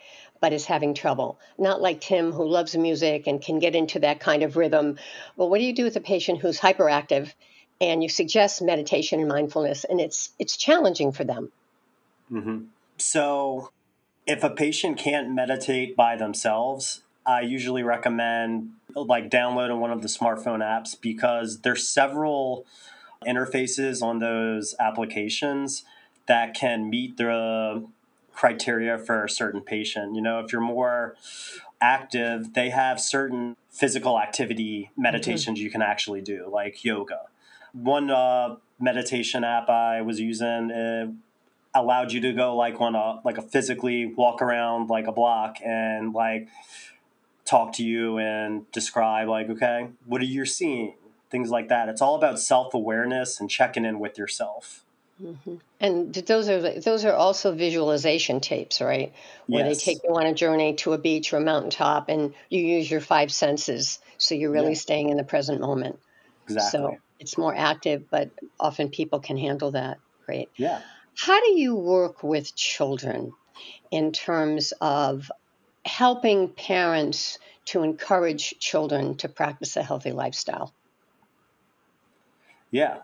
but 0.44 0.52
is 0.52 0.66
having 0.66 0.94
trouble. 0.94 1.40
Not 1.58 1.82
like 1.82 2.02
Tim, 2.02 2.34
who 2.34 2.46
loves 2.46 2.76
music 2.76 3.28
and 3.28 3.42
can 3.42 3.60
get 3.60 3.76
into 3.76 4.00
that 4.00 4.20
kind 4.20 4.44
of 4.44 4.58
rhythm. 4.58 4.98
But 5.38 5.50
what 5.50 5.60
do 5.60 5.64
you 5.64 5.74
do 5.74 5.86
with 5.86 5.96
a 5.96 6.02
patient 6.02 6.42
who's 6.42 6.60
hyperactive 6.60 7.32
and 7.80 8.04
you 8.04 8.10
suggest 8.10 8.62
meditation 8.62 9.22
and 9.22 9.30
mindfulness 9.30 9.86
and 9.86 10.02
it's 10.02 10.32
it's 10.38 10.58
challenging 10.58 11.14
for 11.14 11.24
them? 11.24 11.50
Mm-hmm. 12.30 12.66
So, 12.98 13.72
if 14.28 14.44
a 14.44 14.50
patient 14.50 14.98
can't 14.98 15.32
meditate 15.32 15.96
by 15.96 16.18
themselves, 16.18 17.04
I 17.26 17.42
usually 17.42 17.84
recommend 17.84 18.72
like 18.96 19.30
downloading 19.30 19.80
one 19.80 19.92
of 19.92 20.02
the 20.02 20.08
smartphone 20.08 20.60
apps 20.60 21.00
because 21.00 21.62
there's 21.62 21.88
several 21.88 22.66
interfaces 23.26 24.02
on 24.02 24.20
those 24.20 24.76
applications 24.80 25.84
that 26.28 26.54
can 26.54 26.90
meet 26.90 27.18
the 27.18 27.86
criteria 28.34 28.98
for 28.98 29.24
a 29.24 29.30
certain 29.30 29.62
patient. 29.62 30.16
You 30.16 30.22
know, 30.22 30.40
if 30.40 30.52
you're 30.52 30.62
more 30.62 31.16
active, 31.82 32.54
they 32.54 32.70
have 32.70 33.00
certain 33.00 33.56
physical 33.70 34.20
activity 34.20 34.92
meditations 34.98 35.58
mm-hmm. 35.58 35.66
you 35.66 35.72
can 35.72 35.82
actually 35.82 36.22
do, 36.22 36.50
like 36.52 36.84
yoga. 36.84 37.22
One 37.74 38.10
uh, 38.10 38.58
meditation 38.80 39.44
app 39.44 39.70
I 39.70 40.02
was 40.02 40.20
using 40.20 40.72
uh, 40.72 41.12
allowed 41.74 42.12
you 42.12 42.22
to 42.22 42.34
go 42.34 42.56
like 42.56 42.80
on 42.80 42.96
a 42.96 43.20
like 43.26 43.38
a 43.38 43.42
physically 43.42 44.06
walk 44.06 44.42
around 44.42 44.90
like 44.90 45.08
a 45.08 45.12
block 45.12 45.58
and 45.66 46.14
like 46.14 46.48
talk 47.46 47.74
to 47.74 47.84
you 47.84 48.18
and 48.18 48.70
describe 48.72 49.28
like 49.28 49.50
okay 49.50 49.90
what 50.06 50.22
are 50.22 50.26
you 50.26 50.46
seeing? 50.46 50.96
Things 51.30 51.50
like 51.50 51.70
that. 51.70 51.90
It's 51.90 52.02
all 52.02 52.16
about 52.16 52.40
self-awareness 52.40 53.40
and 53.40 53.50
checking 53.50 53.86
in 53.86 54.00
with 54.00 54.18
yourself. 54.18 54.84
Mm-hmm. 55.22 55.56
and 55.80 56.12
those 56.12 56.50
are 56.50 56.80
those 56.80 57.06
are 57.06 57.14
also 57.14 57.54
visualization 57.54 58.40
tapes 58.40 58.82
right? 58.82 59.14
Where 59.46 59.64
yes. 59.64 59.78
they 59.78 59.94
take 59.94 60.04
you 60.04 60.10
on 60.10 60.26
a 60.26 60.34
journey 60.34 60.74
to 60.78 60.94
a 60.94 60.98
beach 60.98 61.32
or 61.32 61.38
a 61.38 61.42
mountaintop 61.42 62.10
and 62.10 62.34
you 62.50 62.62
use 62.62 62.90
your 62.90 63.00
five 63.00 63.32
senses. 63.32 64.00
So 64.18 64.34
you're 64.34 64.52
really 64.52 64.70
yeah. 64.70 64.80
staying 64.80 65.10
in 65.10 65.18
the 65.18 65.24
present 65.24 65.62
moment. 65.62 66.00
Exactly. 66.46 66.72
so 66.72 66.98
it's 67.20 67.38
more 67.38 67.56
active 67.56 68.10
but 68.10 68.32
often 68.60 68.90
people 68.90 69.20
can 69.20 69.38
handle 69.38 69.72
that. 69.72 70.00
Great. 70.26 70.50
Yeah. 70.56 70.82
How 71.16 71.40
do 71.40 71.52
you 71.60 71.76
work 71.76 72.24
with 72.24 72.56
children 72.56 73.34
in 73.92 74.12
terms 74.12 74.74
of 74.82 75.32
helping 75.86 76.50
parents 76.50 77.40
to 77.66 77.84
encourage 77.84 78.56
children 78.60 79.16
to 79.16 79.30
practice 79.30 79.76
a 79.76 79.84
healthy 79.84 80.12
lifestyle? 80.12 80.74
Yeah. 82.72 83.00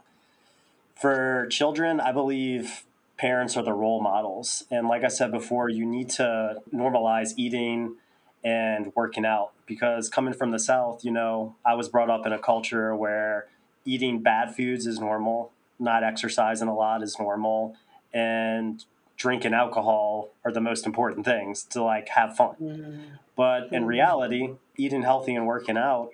For 0.96 1.48
children, 1.50 2.00
I 2.00 2.12
believe 2.12 2.84
parents 3.18 3.56
are 3.56 3.64
the 3.64 3.74
role 3.74 4.02
models. 4.02 4.64
And 4.72 4.88
like 4.88 5.04
I 5.04 5.10
said 5.10 5.32
before, 5.32 5.70
you 5.70 5.86
need 5.86 6.10
to 6.12 6.56
normalize 6.74 7.34
eating 7.38 7.96
and 8.44 8.94
working 8.96 9.26
out 9.26 9.52
because 9.66 10.10
coming 10.10 10.34
from 10.34 10.52
the 10.52 10.60
South, 10.60 11.04
you 11.04 11.12
know, 11.12 11.56
I 11.66 11.76
was 11.76 11.90
brought 11.90 12.10
up 12.10 12.26
in 12.26 12.32
a 12.32 12.40
culture 12.40 12.96
where 12.96 13.48
eating 13.86 14.22
bad 14.22 14.56
foods 14.56 14.88
is 14.88 15.00
normal, 15.00 15.52
not 15.78 16.04
exercising 16.04 16.68
a 16.68 16.76
lot 16.76 17.04
is 17.04 17.18
normal, 17.20 17.76
and 18.14 18.84
drinking 19.20 19.54
alcohol 19.54 20.30
are 20.44 20.52
the 20.52 20.62
most 20.62 20.88
important 20.88 21.26
things 21.26 21.64
to 21.66 21.84
like 21.84 22.10
have 22.10 22.36
fun. 22.36 22.56
Mm-hmm. 22.60 23.02
But 23.36 23.64
in 23.72 23.82
mm-hmm. 23.82 23.86
reality, 23.86 24.50
eating 24.78 25.04
healthy 25.04 25.36
and 25.36 25.46
working 25.46 25.78
out 25.78 26.12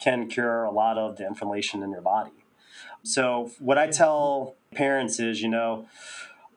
can 0.00 0.28
cure 0.28 0.62
a 0.62 0.70
lot 0.70 0.96
of 0.96 1.18
the 1.18 1.26
inflammation 1.26 1.82
in 1.82 1.90
your 1.90 2.00
body. 2.00 2.30
So 3.02 3.50
what 3.58 3.76
I 3.76 3.88
tell 3.88 4.54
parents 4.72 5.18
is, 5.18 5.42
you 5.42 5.48
know, 5.48 5.86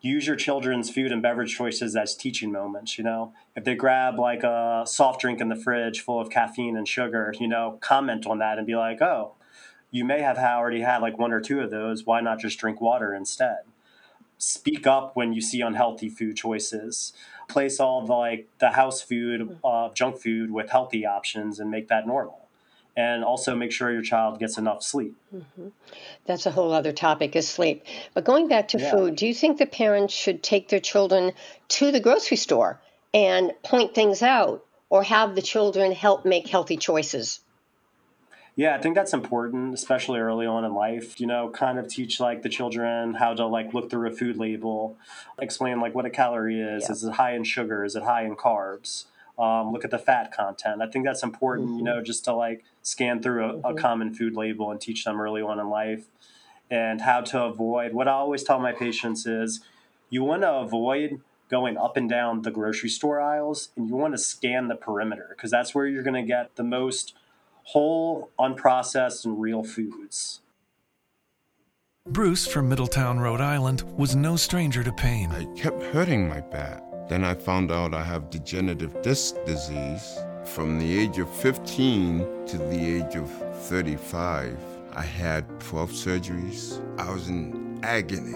use 0.01 0.27
your 0.27 0.35
children's 0.35 0.89
food 0.89 1.11
and 1.11 1.21
beverage 1.21 1.55
choices 1.55 1.95
as 1.95 2.15
teaching 2.15 2.51
moments, 2.51 2.97
you 2.97 3.03
know. 3.03 3.33
If 3.55 3.63
they 3.63 3.75
grab 3.75 4.19
like 4.19 4.43
a 4.43 4.83
soft 4.85 5.21
drink 5.21 5.41
in 5.41 5.50
the 5.50 5.55
fridge 5.55 6.01
full 6.01 6.19
of 6.19 6.29
caffeine 6.29 6.77
and 6.77 6.88
sugar, 6.88 7.33
you 7.39 7.47
know, 7.47 7.79
comment 7.81 8.27
on 8.27 8.38
that 8.39 8.57
and 8.59 8.67
be 8.67 8.75
like, 8.75 9.01
"Oh, 9.01 9.33
you 9.89 10.05
may 10.05 10.21
have 10.21 10.38
already 10.38 10.81
had 10.81 11.01
like 11.01 11.17
one 11.17 11.31
or 11.31 11.41
two 11.41 11.59
of 11.61 11.71
those. 11.71 12.05
Why 12.05 12.21
not 12.21 12.39
just 12.39 12.59
drink 12.59 12.79
water 12.81 13.13
instead?" 13.15 13.59
Speak 14.41 14.88
up 14.88 15.15
when 15.15 15.33
you 15.33 15.39
see 15.39 15.62
unhealthy 15.62 16.10
food 16.10 16.36
choices. 16.36 17.13
Place 17.48 17.79
all 17.79 18.05
the 18.05 18.13
like 18.13 18.48
the 18.60 18.71
house 18.71 19.01
food 19.01 19.57
uh, 19.63 19.89
junk 19.93 20.17
food 20.17 20.51
with 20.51 20.69
healthy 20.71 21.06
options 21.06 21.60
and 21.60 21.69
make 21.69 21.89
that 21.89 22.08
normal. 22.08 22.47
And 22.97 23.23
also 23.23 23.56
make 23.56 23.71
sure 23.71 23.91
your 23.91 24.01
child 24.01 24.39
gets 24.39 24.58
enough 24.58 24.84
sleep. 24.84 25.15
Mm-hmm. 25.34 25.67
that's 26.25 26.45
a 26.45 26.51
whole 26.51 26.73
other 26.73 26.91
topic 26.91 27.36
is 27.36 27.47
sleep. 27.47 27.86
But 28.13 28.25
going 28.25 28.47
back 28.47 28.69
to 28.69 28.80
yeah. 28.80 28.91
food 28.91 29.15
do 29.15 29.27
you 29.27 29.34
think 29.34 29.60
the 29.60 29.65
parents 29.65 30.13
should 30.13 30.41
take 30.41 30.69
their 30.69 30.80
children 30.80 31.34
to 31.69 31.91
the 31.91 31.99
grocery 31.99 32.38
store 32.38 32.82
and 33.13 33.51
point 33.63 33.93
things 33.93 34.23
out 34.23 34.65
or 34.89 35.04
have 35.04 35.36
the 35.36 35.41
children 35.41 35.91
help 35.91 36.25
make 36.25 36.47
healthy 36.47 36.77
choices 36.77 37.41
yeah, 38.62 38.76
I 38.76 38.78
think 38.78 38.93
that's 38.93 39.12
important, 39.12 39.74
especially 39.74 40.19
early 40.19 40.45
on 40.45 40.63
in 40.63 40.76
life. 40.76 41.19
You 41.19 41.26
know, 41.26 41.50
kind 41.50 41.80
of 41.80 41.88
teach 41.88 42.19
like 42.19 42.43
the 42.43 42.50
children 42.50 43.15
how 43.15 43.34
to 43.34 43.47
like 43.47 43.74
look 43.74 43.89
through 43.89 44.08
a 44.08 44.12
food 44.12 44.38
label, 44.38 45.00
explain 45.39 45.82
like 45.82 45.95
what 45.95 46.06
a 46.06 46.12
calorie 46.12 46.62
is. 46.62 46.84
Yeah. 46.84 46.91
Is 46.91 47.04
it 47.04 47.13
high 47.13 47.34
in 47.34 47.43
sugar? 47.43 47.84
Is 47.84 47.95
it 47.95 48.04
high 48.04 48.24
in 48.24 48.36
carbs? 48.36 49.06
Um, 49.39 49.71
look 49.71 49.84
at 49.84 49.89
the 49.89 49.97
fat 49.97 50.32
content. 50.32 50.80
I 50.80 50.86
think 50.86 51.06
that's 51.06 51.24
important. 51.24 51.69
Mm-hmm. 51.69 51.78
You 51.80 51.84
know, 51.86 52.04
just 52.04 52.24
to 52.26 52.36
like 52.36 52.63
scan 52.84 53.19
through 53.19 53.45
a, 53.45 53.54
mm-hmm. 53.54 53.65
a 53.65 53.82
common 53.82 54.13
food 54.13 54.36
label 54.36 54.69
and 54.69 54.80
teach 54.80 55.06
them 55.06 55.19
early 55.19 55.41
on 55.41 55.60
in 55.60 55.67
life, 55.67 56.06
and 56.69 57.02
how 57.02 57.21
to 57.21 57.41
avoid. 57.41 57.93
What 57.93 58.08
I 58.08 58.12
always 58.12 58.43
tell 58.43 58.60
my 58.60 58.74
patients 58.74 59.26
is, 59.26 59.62
you 60.12 60.24
want 60.24 60.43
to 60.43 60.52
avoid 60.52 61.19
going 61.50 61.78
up 61.78 61.97
and 61.97 62.08
down 62.08 62.43
the 62.43 62.52
grocery 62.52 62.89
store 62.89 63.19
aisles, 63.19 63.69
and 63.76 63.89
you 63.89 63.95
want 63.95 64.13
to 64.13 64.19
scan 64.19 64.67
the 64.67 64.76
perimeter 64.76 65.30
because 65.36 65.50
that's 65.50 65.74
where 65.74 65.88
you're 65.88 66.04
going 66.04 66.13
to 66.13 66.28
get 66.28 66.58
the 66.58 66.63
most 66.63 67.15
whole, 67.63 68.30
unprocessed, 68.39 69.26
and 69.26 69.39
real 69.39 69.63
foods. 69.63 70.41
Bruce 72.08 72.47
from 72.47 72.67
Middletown, 72.67 73.19
Rhode 73.19 73.41
Island, 73.41 73.84
was 73.95 74.15
no 74.15 74.36
stranger 74.36 74.84
to 74.84 74.91
pain. 74.93 75.32
I 75.32 75.45
kept 75.56 75.84
hurting 75.84 76.28
my 76.28 76.41
back. 76.41 76.84
Then 77.08 77.24
I 77.24 77.36
found 77.36 77.71
out 77.71 77.93
I 77.93 78.04
have 78.04 78.30
degenerative 78.30 79.02
disc 79.02 79.36
disease. 79.45 80.17
From 80.45 80.80
the 80.80 81.00
age 81.00 81.19
of 81.19 81.30
15 81.30 82.45
to 82.47 82.58
the 82.58 82.97
age 82.97 83.15
of 83.15 83.30
35, 83.67 84.58
I 84.93 85.02
had 85.04 85.45
12 85.60 85.91
surgeries. 85.91 86.82
I 87.00 87.12
was 87.13 87.30
in 87.30 87.80
agony. 87.84 88.34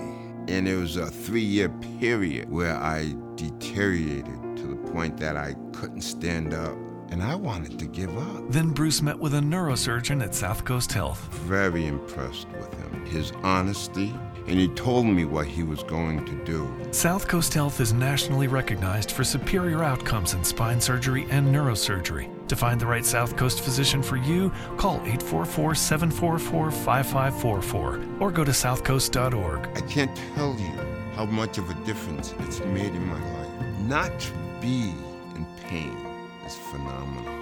And 0.47 0.67
it 0.67 0.75
was 0.75 0.97
a 0.97 1.07
three 1.07 1.41
year 1.41 1.69
period 1.99 2.51
where 2.51 2.75
I 2.75 3.15
deteriorated 3.35 4.57
to 4.57 4.67
the 4.67 4.91
point 4.91 5.17
that 5.17 5.37
I 5.37 5.55
couldn't 5.73 6.01
stand 6.01 6.53
up 6.53 6.77
and 7.15 7.23
I 7.23 7.33
wanted 7.33 7.79
to 7.79 7.85
give 7.85 8.15
up. 8.17 8.43
Then 8.49 8.71
Bruce 8.71 9.01
met 9.01 9.17
with 9.17 9.35
a 9.35 9.39
neurosurgeon 9.39 10.21
at 10.21 10.31
Southcoast 10.31 10.91
Health. 10.91 11.21
Very 11.45 11.87
impressed 11.87 12.45
with 12.49 12.73
him, 12.73 13.05
his 13.05 13.31
honesty, 13.41 14.13
and 14.47 14.59
he 14.59 14.67
told 14.67 15.05
me 15.05 15.23
what 15.23 15.47
he 15.47 15.63
was 15.63 15.81
going 15.81 16.25
to 16.25 16.43
do. 16.43 16.65
Southcoast 16.89 17.53
Health 17.53 17.79
is 17.79 17.93
nationally 17.93 18.47
recognized 18.47 19.11
for 19.11 19.23
superior 19.23 19.81
outcomes 19.81 20.33
in 20.33 20.43
spine 20.43 20.81
surgery 20.81 21.25
and 21.29 21.55
neurosurgery. 21.55 22.27
To 22.49 22.55
find 22.57 22.81
the 22.81 22.85
right 22.85 23.03
Southcoast 23.03 23.61
physician 23.61 24.03
for 24.03 24.17
you, 24.17 24.51
call 24.75 24.95
844 24.95 25.73
744 25.73 26.69
5544 26.69 28.01
or 28.19 28.29
go 28.29 28.43
to 28.43 28.51
southcoast.org. 28.51 29.69
I 29.73 29.81
can't 29.87 30.13
tell 30.35 30.53
you 30.59 30.73
how 31.13 31.23
much 31.27 31.57
of 31.59 31.69
a 31.69 31.85
difference 31.85 32.33
it's 32.39 32.59
made 32.65 32.93
in 32.93 33.07
my 33.07 33.23
life. 33.37 33.79
Not 33.83 34.19
to 34.19 34.33
be 34.59 34.93
in 35.33 35.45
pain 35.61 36.04
is 36.45 36.55
phenomenal. 36.55 37.33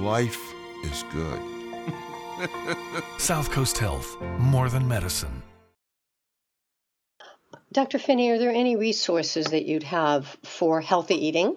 Life 0.00 0.54
is 0.84 1.04
good. 1.12 1.40
Southcoast 3.18 3.78
Health, 3.78 4.20
more 4.38 4.68
than 4.68 4.86
medicine. 4.86 5.42
Dr. 7.72 7.98
Finney, 7.98 8.30
are 8.30 8.38
there 8.38 8.50
any 8.50 8.76
resources 8.76 9.46
that 9.48 9.66
you'd 9.66 9.82
have 9.82 10.38
for 10.42 10.80
healthy 10.80 11.14
eating? 11.14 11.56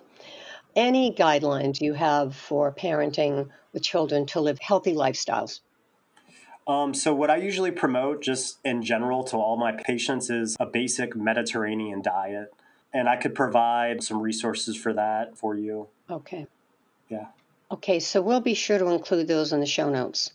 Any 0.76 1.14
guidelines 1.14 1.80
you 1.80 1.94
have 1.94 2.36
for 2.36 2.74
parenting 2.74 3.50
with 3.72 3.84
children 3.84 4.26
to 4.28 4.42
live 4.42 4.60
healthy 4.60 4.94
lifestyles? 4.94 5.62
Um, 6.68 6.94
so, 6.94 7.14
what 7.14 7.30
I 7.30 7.38
usually 7.38 7.72
promote, 7.72 8.22
just 8.22 8.60
in 8.64 8.84
general, 8.84 9.24
to 9.26 9.38
all 9.38 9.58
my 9.58 9.72
patients 9.72 10.30
is 10.30 10.56
a 10.60 10.66
basic 10.66 11.16
Mediterranean 11.16 12.02
diet. 12.02 12.54
And 12.94 13.08
I 13.08 13.16
could 13.16 13.34
provide 13.34 14.04
some 14.04 14.22
resources 14.22 14.76
for 14.76 14.94
that 14.94 15.38
for 15.38 15.56
you. 15.56 15.88
Okay. 16.10 16.48
Yeah. 17.12 17.28
Okay, 17.70 18.00
so 18.00 18.22
we'll 18.22 18.42
be 18.42 18.54
sure 18.54 18.80
to 18.80 18.88
include 18.88 19.28
those 19.28 19.52
in 19.54 19.60
the 19.60 19.66
show 19.66 19.90
notes. 19.90 20.32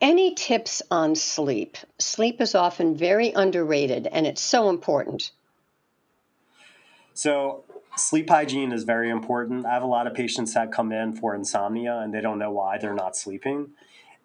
Any 0.00 0.34
tips 0.34 0.80
on 0.90 1.16
sleep? 1.16 1.76
Sleep 1.98 2.40
is 2.40 2.54
often 2.54 2.96
very 2.96 3.32
underrated 3.32 4.06
and 4.06 4.26
it's 4.26 4.40
so 4.40 4.70
important. 4.70 5.32
So, 7.14 7.64
sleep 7.96 8.30
hygiene 8.30 8.70
is 8.70 8.84
very 8.84 9.10
important. 9.10 9.66
I 9.66 9.74
have 9.74 9.82
a 9.82 9.86
lot 9.86 10.06
of 10.06 10.14
patients 10.14 10.54
that 10.54 10.70
come 10.70 10.92
in 10.92 11.16
for 11.16 11.34
insomnia 11.34 11.98
and 11.98 12.14
they 12.14 12.20
don't 12.20 12.38
know 12.38 12.52
why 12.52 12.78
they're 12.78 12.94
not 12.94 13.16
sleeping. 13.16 13.70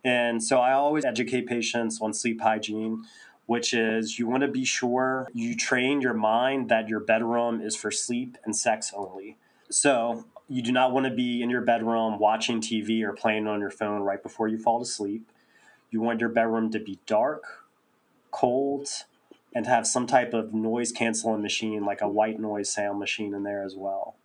And 0.04 0.44
so, 0.44 0.60
I 0.60 0.74
always 0.74 1.06
educate 1.06 1.48
patients 1.48 2.00
on 2.02 2.14
sleep 2.14 2.42
hygiene, 2.42 3.04
which 3.48 3.74
is 3.74 4.20
you 4.20 4.28
want 4.28 4.42
to 4.42 4.48
be 4.48 4.64
sure 4.64 5.28
you 5.34 5.56
train 5.56 6.02
your 6.02 6.14
mind 6.14 6.70
that 6.70 6.88
your 6.88 7.00
bedroom 7.00 7.62
is 7.62 7.76
for 7.76 7.90
sleep 7.90 8.38
and 8.46 8.56
sex 8.56 8.94
only. 8.96 9.38
So, 9.72 10.26
you 10.50 10.62
do 10.62 10.72
not 10.72 10.92
want 10.92 11.06
to 11.06 11.12
be 11.12 11.42
in 11.42 11.50
your 11.50 11.62
bedroom 11.62 12.20
watching 12.20 12.62
TV 12.62 13.04
or 13.04 13.14
playing 13.14 13.48
on 13.48 13.60
your 13.60 13.72
phone 13.72 14.02
right 14.02 14.22
before 14.22 14.48
you 14.48 14.58
fall 14.58 14.80
to 14.80 14.86
sleep. 14.86 15.32
You 15.90 16.02
want 16.02 16.20
your 16.20 16.30
bedroom 16.30 16.72
to 16.72 16.80
be 16.80 17.00
dark, 17.06 17.44
cold, 18.32 18.90
and 19.56 19.68
have 19.68 19.86
some 19.88 20.08
type 20.08 20.34
of 20.34 20.54
noise 20.54 20.92
canceling 20.92 21.42
machine, 21.42 21.86
like 21.86 22.02
a 22.02 22.08
white 22.08 22.40
noise 22.40 22.74
sound 22.74 23.00
machine, 23.00 23.34
in 23.34 23.44
there 23.44 23.64
as 23.64 23.76
well. 23.76 24.16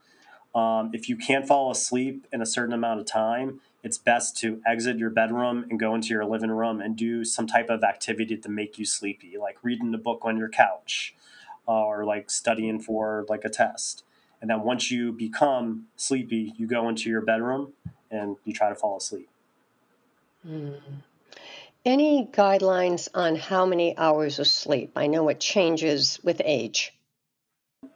Um, 0.55 0.91
if 0.93 1.09
you 1.09 1.17
can't 1.17 1.47
fall 1.47 1.71
asleep 1.71 2.27
in 2.33 2.41
a 2.41 2.47
certain 2.47 2.73
amount 2.73 3.01
of 3.01 3.07
time, 3.07 3.61
it's 3.83 3.99
best 3.99 4.37
to 4.39 4.61
exit 4.67 4.99
your 4.99 5.11
bedroom 5.11 5.67
and 5.71 5.79
go 5.79 5.95
into 5.95 6.09
your 6.09 6.25
living 6.25 6.51
room 6.51 6.81
and 6.81 6.97
do 6.97 7.25
some 7.25 7.47
type 7.47 7.69
of 7.69 7.85
activity 7.85 8.37
to 8.37 8.49
make 8.49 8.79
you 8.79 8.85
sleepy, 8.85 9.37
like 9.39 9.59
reading 9.63 9.95
a 9.95 9.99
book 9.99 10.23
on 10.25 10.37
your 10.37 10.49
couch 10.49 11.15
or 11.67 12.05
like 12.05 12.31
studying 12.31 12.81
for 12.81 13.25
like 13.29 13.45
a 13.45 13.51
test. 13.51 14.03
And 14.41 14.51
then 14.51 14.63
once 14.63 14.91
you 14.91 15.13
become 15.13 15.87
sleepy, 15.97 16.55
you 16.57 16.67
go 16.67 16.89
into 16.89 17.11
your 17.11 17.21
bedroom 17.21 17.73
and 18.11 18.37
you 18.45 18.53
try 18.53 18.69
to 18.69 18.75
fall 18.75 18.97
asleep. 18.97 19.29
Mm. 20.47 20.81
Any 21.85 22.29
guidelines 22.33 23.09
on 23.15 23.37
how 23.37 23.67
many 23.67 23.97
hours 23.97 24.39
of 24.39 24.47
sleep? 24.47 24.93
I 24.97 25.07
know 25.07 25.29
it 25.29 25.41
changes 25.41 26.21
with 26.23 26.41
age. 26.45 26.93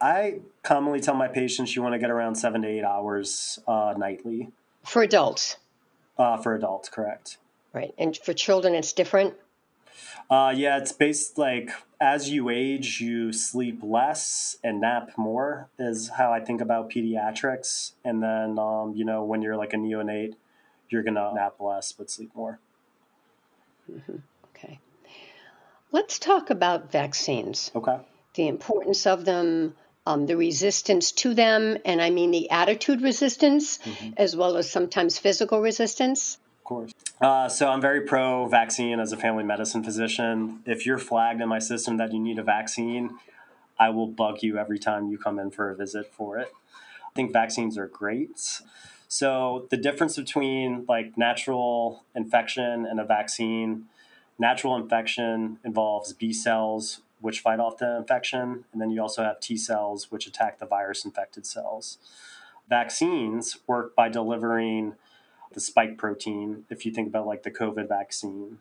I 0.01 0.39
commonly 0.63 0.99
tell 0.99 1.15
my 1.15 1.27
patients 1.27 1.75
you 1.75 1.81
want 1.81 1.93
to 1.93 1.99
get 1.99 2.09
around 2.09 2.35
seven 2.35 2.61
to 2.63 2.67
eight 2.67 2.83
hours 2.83 3.59
uh, 3.67 3.93
nightly. 3.97 4.51
For 4.83 5.03
adults? 5.03 5.57
Uh, 6.17 6.37
for 6.37 6.55
adults, 6.55 6.89
correct. 6.89 7.37
Right. 7.73 7.93
And 7.97 8.15
for 8.17 8.33
children, 8.33 8.75
it's 8.75 8.93
different? 8.93 9.35
Uh, 10.29 10.53
yeah, 10.55 10.77
it's 10.77 10.91
based 10.91 11.37
like 11.37 11.71
as 12.03 12.29
you 12.29 12.49
age, 12.49 12.99
you 12.99 13.31
sleep 13.31 13.79
less 13.81 14.57
and 14.61 14.81
nap 14.81 15.11
more, 15.15 15.69
is 15.79 16.09
how 16.09 16.33
I 16.33 16.41
think 16.41 16.59
about 16.59 16.91
pediatrics. 16.91 17.93
And 18.03 18.21
then, 18.21 18.59
um, 18.59 18.93
you 18.93 19.05
know, 19.05 19.23
when 19.23 19.41
you're 19.41 19.55
like 19.55 19.73
a 19.73 19.77
neonate, 19.77 20.33
you're 20.89 21.03
going 21.03 21.15
to 21.15 21.33
nap 21.33 21.55
less 21.59 21.93
but 21.93 22.11
sleep 22.11 22.31
more. 22.35 22.59
Mm-hmm. 23.89 24.17
Okay. 24.49 24.79
Let's 25.93 26.19
talk 26.19 26.49
about 26.49 26.91
vaccines. 26.91 27.71
Okay. 27.73 27.97
The 28.33 28.47
importance 28.49 29.07
of 29.07 29.23
them, 29.23 29.75
um, 30.05 30.25
the 30.25 30.35
resistance 30.35 31.13
to 31.23 31.33
them, 31.33 31.77
and 31.85 32.01
I 32.01 32.09
mean 32.09 32.31
the 32.31 32.49
attitude 32.49 33.01
resistance, 33.01 33.77
mm-hmm. 33.77 34.13
as 34.17 34.35
well 34.35 34.57
as 34.57 34.69
sometimes 34.69 35.17
physical 35.17 35.61
resistance. 35.61 36.37
Of 36.59 36.63
course. 36.65 36.91
Uh, 37.23 37.47
so 37.47 37.69
I'm 37.69 37.79
very 37.79 38.01
pro 38.01 38.47
vaccine 38.47 38.99
as 38.99 39.13
a 39.13 39.17
family 39.17 39.45
medicine 39.45 39.81
physician. 39.81 40.59
If 40.65 40.85
you're 40.85 40.97
flagged 40.97 41.39
in 41.39 41.47
my 41.47 41.59
system 41.59 41.95
that 41.95 42.11
you 42.11 42.19
need 42.19 42.37
a 42.37 42.43
vaccine, 42.43 43.11
I 43.79 43.91
will 43.91 44.07
bug 44.07 44.39
you 44.43 44.57
every 44.57 44.77
time 44.77 45.07
you 45.07 45.17
come 45.17 45.39
in 45.39 45.49
for 45.49 45.69
a 45.69 45.75
visit 45.75 46.11
for 46.11 46.37
it. 46.37 46.51
I 46.75 47.11
think 47.15 47.31
vaccines 47.31 47.77
are 47.77 47.87
great. 47.87 48.59
So 49.07 49.67
the 49.69 49.77
difference 49.77 50.17
between 50.17 50.83
like 50.89 51.17
natural 51.17 52.03
infection 52.13 52.85
and 52.85 52.99
a 52.99 53.05
vaccine, 53.05 53.85
natural 54.37 54.75
infection 54.75 55.59
involves 55.63 56.11
B 56.11 56.33
cells 56.33 56.99
which 57.21 57.39
fight 57.39 57.61
off 57.61 57.77
the 57.77 57.95
infection, 57.95 58.65
and 58.73 58.81
then 58.81 58.91
you 58.91 59.01
also 59.01 59.23
have 59.23 59.39
T 59.39 59.55
cells 59.55 60.11
which 60.11 60.27
attack 60.27 60.59
the 60.59 60.65
virus 60.65 61.05
infected 61.05 61.45
cells. 61.45 61.99
Vaccines 62.67 63.59
work 63.65 63.95
by 63.95 64.09
delivering 64.09 64.95
the 65.53 65.59
spike 65.59 65.97
protein 65.97 66.65
if 66.69 66.85
you 66.85 66.91
think 66.91 67.07
about 67.07 67.27
like 67.27 67.43
the 67.43 67.51
COVID 67.51 67.87
vaccine. 67.87 68.59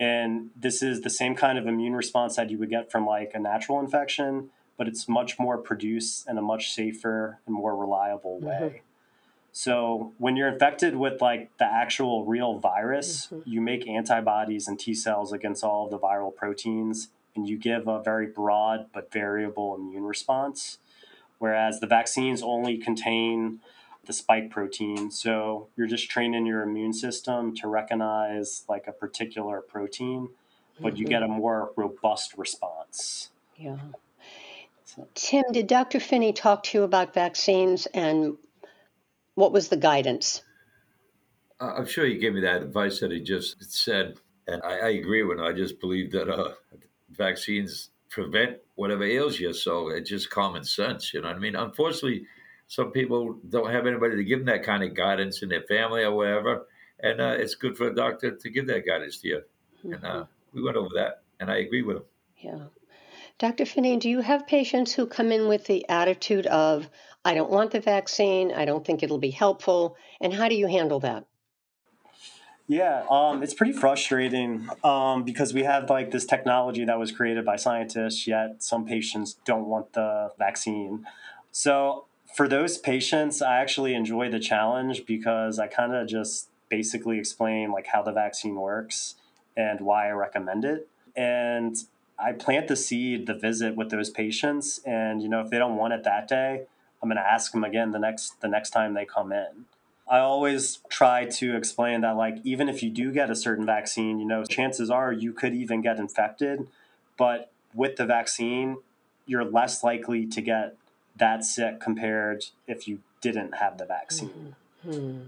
And 0.00 0.50
this 0.54 0.82
is 0.82 1.00
the 1.00 1.10
same 1.10 1.34
kind 1.34 1.58
of 1.58 1.66
immune 1.66 1.94
response 1.94 2.36
that 2.36 2.50
you 2.50 2.58
would 2.58 2.70
get 2.70 2.90
from 2.90 3.06
like 3.06 3.32
a 3.34 3.38
natural 3.38 3.80
infection, 3.80 4.50
but 4.76 4.86
it's 4.86 5.08
much 5.08 5.38
more 5.38 5.58
produced 5.58 6.28
in 6.28 6.38
a 6.38 6.42
much 6.42 6.72
safer 6.72 7.38
and 7.46 7.54
more 7.54 7.76
reliable 7.76 8.38
way. 8.40 8.60
Mm-hmm. 8.62 8.76
So 9.50 10.12
when 10.18 10.36
you're 10.36 10.48
infected 10.48 10.94
with 10.94 11.20
like 11.20 11.50
the 11.58 11.64
actual 11.64 12.24
real 12.24 12.58
virus, 12.58 13.26
mm-hmm. 13.26 13.50
you 13.50 13.60
make 13.60 13.88
antibodies 13.88 14.68
and 14.68 14.78
T 14.78 14.94
cells 14.94 15.32
against 15.32 15.64
all 15.64 15.86
of 15.86 15.90
the 15.90 15.98
viral 15.98 16.34
proteins, 16.34 17.08
and 17.34 17.48
you 17.48 17.56
give 17.56 17.88
a 17.88 18.00
very 18.00 18.26
broad 18.26 18.86
but 18.92 19.12
variable 19.12 19.74
immune 19.74 20.04
response. 20.04 20.78
Whereas 21.38 21.80
the 21.80 21.86
vaccines 21.86 22.42
only 22.42 22.78
contain 22.78 23.60
the 24.08 24.14
spike 24.14 24.50
protein, 24.50 25.10
so 25.10 25.68
you're 25.76 25.86
just 25.86 26.10
training 26.10 26.46
your 26.46 26.62
immune 26.62 26.94
system 26.94 27.54
to 27.54 27.68
recognize 27.68 28.64
like 28.66 28.86
a 28.88 28.92
particular 28.92 29.60
protein, 29.60 30.30
but 30.80 30.94
mm-hmm. 30.94 31.02
you 31.02 31.06
get 31.06 31.22
a 31.22 31.28
more 31.28 31.72
robust 31.76 32.32
response. 32.38 33.28
Yeah. 33.56 33.76
Tim, 35.14 35.44
did 35.52 35.66
Dr. 35.66 36.00
Finney 36.00 36.32
talk 36.32 36.62
to 36.64 36.78
you 36.78 36.84
about 36.84 37.12
vaccines 37.12 37.86
and 37.92 38.38
what 39.34 39.52
was 39.52 39.68
the 39.68 39.76
guidance? 39.76 40.42
I'm 41.60 41.86
sure 41.86 42.06
he 42.06 42.16
gave 42.16 42.32
me 42.32 42.40
that 42.40 42.62
advice 42.62 43.00
that 43.00 43.10
he 43.10 43.20
just 43.20 43.62
said, 43.70 44.16
and 44.46 44.62
I, 44.62 44.78
I 44.78 44.88
agree 44.88 45.22
with 45.22 45.38
him. 45.38 45.44
I 45.44 45.52
just 45.52 45.80
believe 45.80 46.12
that 46.12 46.30
uh, 46.30 46.54
vaccines 47.10 47.90
prevent 48.08 48.56
whatever 48.74 49.04
ails 49.04 49.38
you, 49.38 49.52
so 49.52 49.88
it's 49.88 50.08
just 50.08 50.30
common 50.30 50.64
sense. 50.64 51.12
You 51.12 51.20
know 51.20 51.28
what 51.28 51.36
I 51.36 51.40
mean? 51.40 51.56
Unfortunately, 51.56 52.24
some 52.68 52.92
people 52.92 53.38
don't 53.48 53.70
have 53.70 53.86
anybody 53.86 54.16
to 54.16 54.24
give 54.24 54.40
them 54.40 54.46
that 54.46 54.62
kind 54.62 54.84
of 54.84 54.94
guidance 54.94 55.42
in 55.42 55.48
their 55.48 55.62
family 55.62 56.04
or 56.04 56.14
whatever, 56.14 56.66
and 57.00 57.20
uh, 57.20 57.34
it's 57.38 57.54
good 57.54 57.76
for 57.76 57.88
a 57.88 57.94
doctor 57.94 58.36
to 58.36 58.50
give 58.50 58.66
that 58.66 58.86
guidance 58.86 59.18
to 59.22 59.28
you. 59.28 59.42
Mm-hmm. 59.78 59.92
And 59.94 60.04
uh, 60.04 60.08
mm-hmm. 60.08 60.58
we 60.58 60.62
went 60.62 60.76
over 60.76 60.90
that, 60.94 61.22
and 61.40 61.50
I 61.50 61.56
agree 61.56 61.82
with 61.82 61.96
him. 61.96 62.04
Yeah. 62.36 62.58
Dr. 63.38 63.64
Finney, 63.64 63.96
do 63.96 64.10
you 64.10 64.20
have 64.20 64.46
patients 64.46 64.92
who 64.92 65.06
come 65.06 65.32
in 65.32 65.48
with 65.48 65.66
the 65.66 65.88
attitude 65.88 66.46
of, 66.46 66.90
I 67.24 67.34
don't 67.34 67.50
want 67.50 67.70
the 67.70 67.80
vaccine, 67.80 68.52
I 68.52 68.64
don't 68.64 68.84
think 68.84 69.02
it'll 69.02 69.18
be 69.18 69.30
helpful, 69.30 69.96
and 70.20 70.34
how 70.34 70.48
do 70.48 70.54
you 70.54 70.66
handle 70.66 71.00
that? 71.00 71.24
Yeah, 72.66 73.06
um, 73.10 73.42
it's 73.42 73.54
pretty 73.54 73.72
frustrating 73.72 74.68
um, 74.84 75.24
because 75.24 75.54
we 75.54 75.62
have 75.62 75.88
like 75.88 76.10
this 76.10 76.26
technology 76.26 76.84
that 76.84 76.98
was 76.98 77.12
created 77.12 77.46
by 77.46 77.56
scientists, 77.56 78.26
yet 78.26 78.62
some 78.62 78.84
patients 78.84 79.38
don't 79.46 79.64
want 79.64 79.94
the 79.94 80.32
vaccine. 80.38 81.06
So 81.50 82.07
for 82.38 82.46
those 82.46 82.78
patients, 82.78 83.42
I 83.42 83.56
actually 83.56 83.94
enjoy 83.94 84.30
the 84.30 84.38
challenge 84.38 85.06
because 85.06 85.58
I 85.58 85.66
kind 85.66 85.92
of 85.92 86.06
just 86.06 86.48
basically 86.68 87.18
explain 87.18 87.72
like 87.72 87.88
how 87.88 88.00
the 88.00 88.12
vaccine 88.12 88.54
works 88.54 89.16
and 89.56 89.80
why 89.80 90.06
I 90.06 90.12
recommend 90.12 90.64
it. 90.64 90.88
And 91.16 91.74
I 92.16 92.30
plant 92.30 92.68
the 92.68 92.76
seed, 92.76 93.26
the 93.26 93.34
visit 93.34 93.74
with 93.74 93.90
those 93.90 94.08
patients, 94.08 94.78
and 94.86 95.20
you 95.20 95.28
know 95.28 95.40
if 95.40 95.50
they 95.50 95.58
don't 95.58 95.74
want 95.74 95.94
it 95.94 96.04
that 96.04 96.28
day, 96.28 96.62
I'm 97.02 97.08
going 97.08 97.16
to 97.16 97.28
ask 97.28 97.50
them 97.50 97.64
again 97.64 97.90
the 97.90 97.98
next 97.98 98.40
the 98.40 98.46
next 98.46 98.70
time 98.70 98.94
they 98.94 99.04
come 99.04 99.32
in. 99.32 99.64
I 100.08 100.20
always 100.20 100.78
try 100.88 101.24
to 101.24 101.56
explain 101.56 102.02
that 102.02 102.16
like 102.16 102.36
even 102.44 102.68
if 102.68 102.84
you 102.84 102.90
do 102.90 103.10
get 103.10 103.30
a 103.30 103.34
certain 103.34 103.66
vaccine, 103.66 104.20
you 104.20 104.24
know 104.24 104.44
chances 104.44 104.90
are 104.90 105.12
you 105.12 105.32
could 105.32 105.54
even 105.54 105.82
get 105.82 105.98
infected, 105.98 106.68
but 107.16 107.50
with 107.74 107.96
the 107.96 108.06
vaccine, 108.06 108.76
you're 109.26 109.44
less 109.44 109.82
likely 109.82 110.24
to 110.26 110.40
get 110.40 110.76
that 111.18 111.44
sick 111.44 111.80
compared 111.80 112.44
if 112.66 112.88
you 112.88 113.00
didn't 113.20 113.56
have 113.56 113.78
the 113.78 113.86
vaccine. 113.86 114.54
Mm-hmm. 114.86 115.22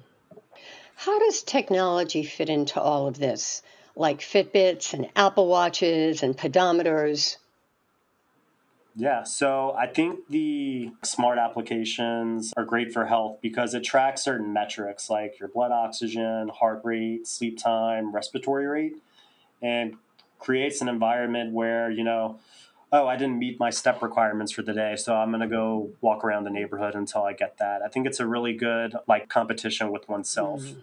How 0.96 1.18
does 1.18 1.42
technology 1.42 2.22
fit 2.22 2.48
into 2.50 2.80
all 2.80 3.06
of 3.06 3.18
this? 3.18 3.62
like 3.96 4.20
Fitbits 4.20 4.94
and 4.94 5.08
Apple 5.16 5.46
Watches 5.46 6.22
and 6.22 6.36
pedometers? 6.36 7.36
Yeah, 8.96 9.22
so 9.22 9.74
I 9.78 9.86
think 9.86 10.20
the 10.28 10.90
smart 11.04 11.38
applications 11.38 12.52
are 12.56 12.64
great 12.64 12.92
for 12.92 13.06
health 13.06 13.38
because 13.40 13.72
it 13.74 13.84
tracks 13.84 14.24
certain 14.24 14.52
metrics 14.52 15.08
like 15.08 15.38
your 15.38 15.48
blood 15.48 15.70
oxygen, 15.70 16.48
heart 16.48 16.80
rate, 16.82 17.26
sleep 17.26 17.58
time, 17.58 18.12
respiratory 18.12 18.66
rate, 18.66 18.96
and 19.62 19.94
creates 20.38 20.80
an 20.80 20.88
environment 20.88 21.52
where, 21.52 21.90
you 21.90 22.02
know, 22.02 22.40
oh, 22.92 23.06
I 23.06 23.16
didn't 23.16 23.38
meet 23.38 23.58
my 23.60 23.70
step 23.70 24.02
requirements 24.02 24.52
for 24.52 24.62
the 24.62 24.72
day, 24.72 24.96
so 24.96 25.14
I'm 25.14 25.30
going 25.30 25.40
to 25.40 25.46
go 25.46 25.90
walk 26.00 26.24
around 26.24 26.44
the 26.44 26.50
neighborhood 26.50 26.94
until 26.94 27.22
I 27.22 27.32
get 27.32 27.58
that. 27.58 27.82
I 27.82 27.88
think 27.88 28.06
it's 28.06 28.20
a 28.20 28.26
really 28.26 28.52
good 28.52 28.96
like 29.06 29.28
competition 29.28 29.90
with 29.90 30.08
oneself. 30.08 30.62
Mm-hmm. 30.62 30.80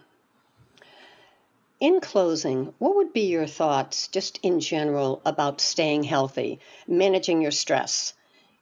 In 1.80 2.00
closing, 2.00 2.74
what 2.78 2.96
would 2.96 3.12
be 3.12 3.28
your 3.28 3.46
thoughts, 3.46 4.08
just 4.08 4.40
in 4.42 4.58
general, 4.58 5.22
about 5.24 5.60
staying 5.60 6.02
healthy, 6.02 6.58
managing 6.88 7.40
your 7.40 7.52
stress, 7.52 8.14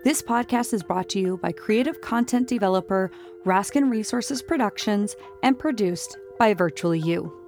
This 0.03 0.21
podcast 0.21 0.73
is 0.73 0.83
brought 0.83 1.09
to 1.09 1.19
you 1.19 1.37
by 1.37 1.51
creative 1.51 2.01
content 2.01 2.47
developer 2.47 3.09
Raskin 3.45 3.89
Resources 3.89 4.41
Productions 4.43 5.15
and 5.41 5.57
produced 5.57 6.17
by 6.37 6.53
Virtually 6.53 6.99
You. 6.99 7.46